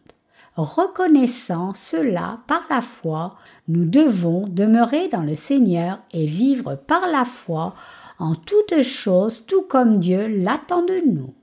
Reconnaissant 0.55 1.73
cela 1.73 2.39
par 2.47 2.61
la 2.69 2.81
foi, 2.81 3.35
nous 3.67 3.85
devons 3.85 4.47
demeurer 4.47 5.07
dans 5.07 5.23
le 5.23 5.33
Seigneur 5.33 5.99
et 6.11 6.25
vivre 6.25 6.75
par 6.75 7.07
la 7.07 7.25
foi 7.25 7.73
en 8.19 8.35
toutes 8.35 8.81
choses 8.83 9.47
tout 9.47 9.63
comme 9.63 9.99
Dieu 9.99 10.27
l'attend 10.27 10.83
de 10.83 11.01
nous. 11.05 11.33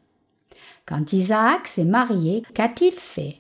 Quand 0.86 1.12
Isaac 1.12 1.66
s'est 1.66 1.84
marié, 1.84 2.42
qu'a-t-il 2.54 2.94
fait? 2.94 3.38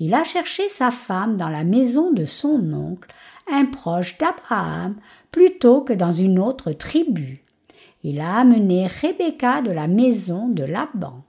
Il 0.00 0.14
a 0.14 0.24
cherché 0.24 0.68
sa 0.68 0.90
femme 0.90 1.36
dans 1.36 1.48
la 1.48 1.62
maison 1.62 2.12
de 2.12 2.26
son 2.26 2.72
oncle, 2.72 3.08
un 3.50 3.66
proche 3.66 4.18
d'Abraham, 4.18 4.96
plutôt 5.30 5.82
que 5.82 5.92
dans 5.92 6.10
une 6.10 6.40
autre 6.40 6.72
tribu. 6.72 7.42
Il 8.04 8.20
a 8.20 8.38
amené 8.38 8.86
Rebecca 8.86 9.62
de 9.62 9.70
la 9.70 9.86
maison 9.86 10.48
de 10.48 10.64
Laban. 10.64 11.22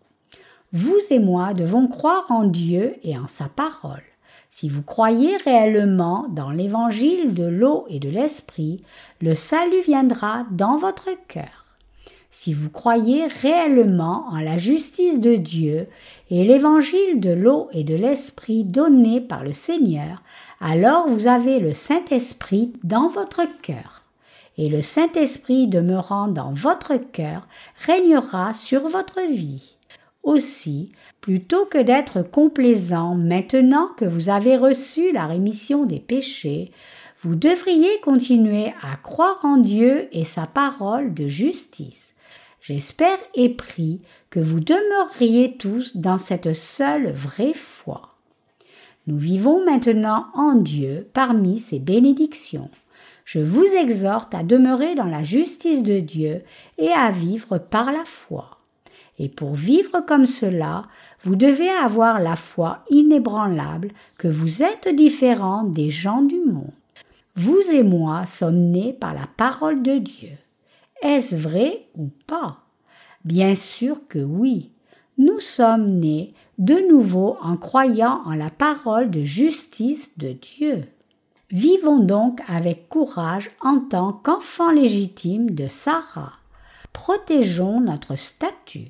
Vous 0.72 0.98
et 1.12 1.20
moi 1.20 1.54
devons 1.54 1.88
croire 1.88 2.26
en 2.30 2.46
Dieu 2.46 2.96
et 3.04 3.18
en 3.18 3.28
sa 3.28 3.46
parole. 3.46 4.02
Si 4.50 4.70
vous 4.70 4.82
croyez 4.84 5.38
réellement 5.38 6.28
dans 6.30 6.52
l'évangile 6.52 7.34
de 7.34 7.44
l'eau 7.44 7.86
et 7.90 8.00
de 8.00 8.10
l'esprit, 8.10 8.84
le 9.22 9.36
salut 9.36 9.82
viendra 9.82 10.46
dans 10.52 10.78
votre 10.78 11.10
cœur. 11.28 11.66
Si 12.30 12.54
vous 12.54 12.70
croyez 12.70 13.26
réellement 13.28 14.26
en 14.30 14.40
la 14.40 14.58
justice 14.58 15.20
de 15.20 15.36
Dieu 15.36 15.88
et 16.32 16.44
l'évangile 16.44 17.20
de 17.20 17.32
l'eau 17.32 17.70
et 17.72 17.84
de 17.84 17.96
l'esprit 17.96 18.64
donné 18.64 19.22
par 19.22 19.44
le 19.44 19.54
Seigneur, 19.54 20.24
alors 20.60 21.08
vous 21.08 21.28
avez 21.28 21.60
le 21.60 21.74
Saint-Esprit 21.74 22.74
dans 22.84 23.10
votre 23.10 23.44
cœur. 23.62 24.03
Et 24.58 24.70
le 24.70 24.82
Saint-Esprit 24.82 25.68
demeurant 25.68 26.28
dans 26.28 26.52
votre 26.52 26.96
cœur 26.96 27.48
régnera 27.86 28.54
sur 28.54 28.88
votre 28.88 29.22
vie. 29.22 29.78
Aussi, 30.22 30.92
plutôt 31.22 31.66
que 31.66 31.82
d'être 31.82 32.22
complaisant 32.22 33.16
maintenant 33.16 33.90
que 33.98 34.06
vous 34.06 34.30
avez 34.30 34.56
reçu 34.56 35.12
la 35.12 35.26
rémission 35.26 35.86
des 35.86 36.00
péchés, 36.00 36.72
vous 37.24 37.36
devriez 37.36 38.00
continuer 38.02 38.74
à 38.82 38.96
croire 38.98 39.40
en 39.44 39.58
Dieu 39.58 40.08
et 40.12 40.26
sa 40.26 40.46
parole 40.46 41.14
de 41.14 41.28
justice. 41.28 42.14
J'espère 42.62 43.18
et 43.36 43.50
prie 43.50 44.02
que 44.30 44.40
vous 44.40 44.60
demeureriez 44.60 45.58
tous 45.58 45.98
dans 45.98 46.18
cette 46.18 46.54
seule 46.54 47.12
vraie 47.12 47.54
foi. 47.54 48.10
Nous 49.08 49.18
vivons 49.18 49.66
maintenant 49.66 50.28
en 50.34 50.56
Dieu 50.56 51.10
parmi 51.14 51.60
ses 51.60 51.80
bénédictions. 51.80 52.70
Je 53.26 53.40
vous 53.40 53.66
exhorte 53.66 54.34
à 54.36 54.44
demeurer 54.44 54.96
dans 54.96 55.06
la 55.06 55.24
justice 55.24 55.84
de 55.84 56.00
Dieu 56.00 56.42
et 56.78 56.90
à 56.90 57.12
vivre 57.12 57.58
par 57.58 57.92
la 57.92 58.04
foi. 58.06 58.58
Et 59.20 59.30
pour 59.30 59.54
vivre 59.54 60.02
comme 60.06 60.26
cela, 60.26 60.86
vous 61.24 61.36
devez 61.36 61.70
avoir 61.70 62.20
la 62.20 62.36
foi 62.36 62.84
inébranlable 62.90 63.90
que 64.18 64.28
vous 64.28 64.64
êtes 64.64 64.94
différent 64.94 65.64
des 65.64 65.90
gens 65.90 66.22
du 66.22 66.40
monde. 66.40 66.72
Vous 67.36 67.62
et 67.72 67.84
moi 67.84 68.26
sommes 68.26 68.72
nés 68.72 68.94
par 68.94 69.14
la 69.14 69.28
parole 69.38 69.82
de 69.82 69.98
Dieu. 69.98 70.32
Est-ce 71.02 71.36
vrai 71.36 71.86
ou 71.96 72.10
pas? 72.28 72.58
Bien 73.24 73.56
sûr 73.56 74.08
que 74.08 74.20
oui. 74.20 74.72
Nous 75.18 75.40
sommes 75.40 76.00
nés 76.00 76.34
de 76.58 76.76
nouveau 76.90 77.36
en 77.42 77.58
croyant 77.58 78.22
en 78.26 78.36
la 78.36 78.50
parole 78.50 79.10
de 79.10 79.24
justice 79.24 80.18
de 80.18 80.34
Dieu. 80.34 80.86
Vivons 81.54 82.00
donc 82.00 82.42
avec 82.48 82.90
courage 82.90 83.52
en 83.62 83.78
tant 83.78 84.12
qu'enfants 84.12 84.72
légitimes 84.72 85.52
de 85.52 85.68
Sarah. 85.68 86.34
Protégeons 86.94 87.80
notre 87.80 88.16
statut. 88.16 88.90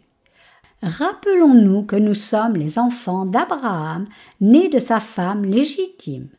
Rappelons-nous 0.82 1.84
que 1.84 1.98
nous 1.98 2.14
sommes 2.14 2.56
les 2.56 2.80
enfants 2.80 3.26
d'Abraham, 3.26 4.06
nés 4.40 4.70
de 4.70 4.80
sa 4.80 5.02
femme 5.02 5.44
légitime. 5.44 6.30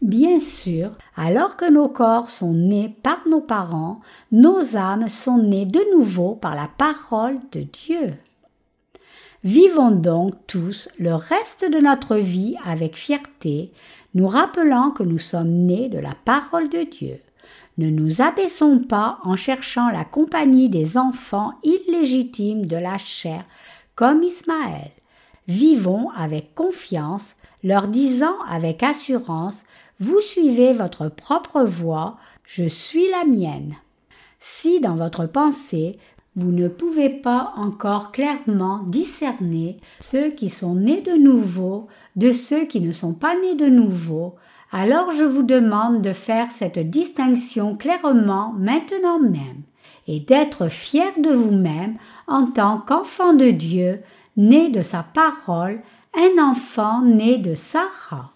Bien 0.00 0.38
sûr, 0.38 0.92
alors 1.16 1.56
que 1.56 1.68
nos 1.68 1.88
corps 1.88 2.30
sont 2.30 2.52
nés 2.52 2.94
par 3.02 3.26
nos 3.28 3.40
parents, 3.40 4.00
nos 4.30 4.76
âmes 4.76 5.08
sont 5.08 5.38
nées 5.38 5.66
de 5.66 5.80
nouveau 5.96 6.36
par 6.36 6.54
la 6.54 6.68
parole 6.78 7.40
de 7.50 7.62
Dieu. 7.62 8.14
Vivons 9.42 9.90
donc 9.90 10.34
tous 10.46 10.88
le 10.98 11.14
reste 11.14 11.70
de 11.70 11.78
notre 11.78 12.16
vie 12.16 12.54
avec 12.64 12.96
fierté, 12.96 13.72
nous 14.14 14.28
rappelant 14.28 14.90
que 14.90 15.02
nous 15.02 15.18
sommes 15.18 15.52
nés 15.52 15.88
de 15.88 15.98
la 15.98 16.14
parole 16.24 16.68
de 16.68 16.82
Dieu. 16.82 17.20
Ne 17.76 17.90
nous 17.90 18.22
abaissons 18.22 18.78
pas 18.78 19.18
en 19.24 19.34
cherchant 19.34 19.90
la 19.90 20.04
compagnie 20.04 20.68
des 20.68 20.96
enfants 20.96 21.54
illégitimes 21.64 22.66
de 22.66 22.76
la 22.76 22.98
chair, 22.98 23.44
comme 23.96 24.22
Ismaël. 24.22 24.90
Vivons 25.48 26.10
avec 26.16 26.54
confiance, 26.54 27.36
leur 27.64 27.88
disant 27.88 28.36
avec 28.48 28.82
assurance 28.82 29.64
Vous 29.98 30.20
suivez 30.20 30.72
votre 30.72 31.08
propre 31.08 31.62
voie, 31.62 32.16
je 32.44 32.64
suis 32.64 33.08
la 33.10 33.24
mienne. 33.24 33.74
Si 34.38 34.80
dans 34.80 34.94
votre 34.94 35.26
pensée 35.26 35.98
vous 36.36 36.50
ne 36.50 36.68
pouvez 36.68 37.10
pas 37.10 37.52
encore 37.56 38.10
clairement 38.12 38.80
discerner 38.86 39.78
ceux 40.00 40.30
qui 40.30 40.50
sont 40.50 40.74
nés 40.74 41.00
de 41.00 41.12
nouveau 41.12 41.88
de 42.16 42.32
ceux 42.32 42.64
qui 42.64 42.80
ne 42.80 42.92
sont 42.92 43.14
pas 43.14 43.34
nés 43.40 43.54
de 43.54 43.66
nouveau, 43.66 44.34
alors 44.72 45.12
je 45.12 45.24
vous 45.24 45.42
demande 45.42 46.02
de 46.02 46.12
faire 46.12 46.50
cette 46.50 46.78
distinction 46.90 47.76
clairement 47.76 48.54
maintenant 48.56 49.20
même 49.20 49.62
et 50.06 50.20
d'être 50.20 50.68
fier 50.68 51.12
de 51.18 51.30
vous-même 51.30 51.96
en 52.26 52.46
tant 52.46 52.78
qu'enfant 52.78 53.32
de 53.32 53.50
Dieu, 53.50 54.00
né 54.36 54.68
de 54.68 54.82
sa 54.82 55.02
parole, 55.02 55.80
un 56.14 56.42
enfant 56.42 57.02
né 57.02 57.38
de 57.38 57.54
Sarah. 57.54 58.33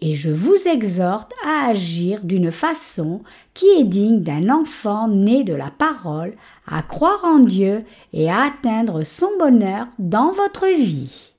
Et 0.00 0.14
je 0.14 0.30
vous 0.30 0.66
exhorte 0.66 1.32
à 1.44 1.68
agir 1.68 2.24
d'une 2.24 2.50
façon 2.50 3.22
qui 3.52 3.66
est 3.78 3.84
digne 3.84 4.22
d'un 4.22 4.48
enfant 4.48 5.08
né 5.08 5.44
de 5.44 5.54
la 5.54 5.70
parole, 5.70 6.34
à 6.66 6.82
croire 6.82 7.24
en 7.24 7.38
Dieu 7.38 7.84
et 8.12 8.30
à 8.30 8.44
atteindre 8.44 9.04
son 9.04 9.28
bonheur 9.38 9.86
dans 9.98 10.32
votre 10.32 10.66
vie. 10.66 11.29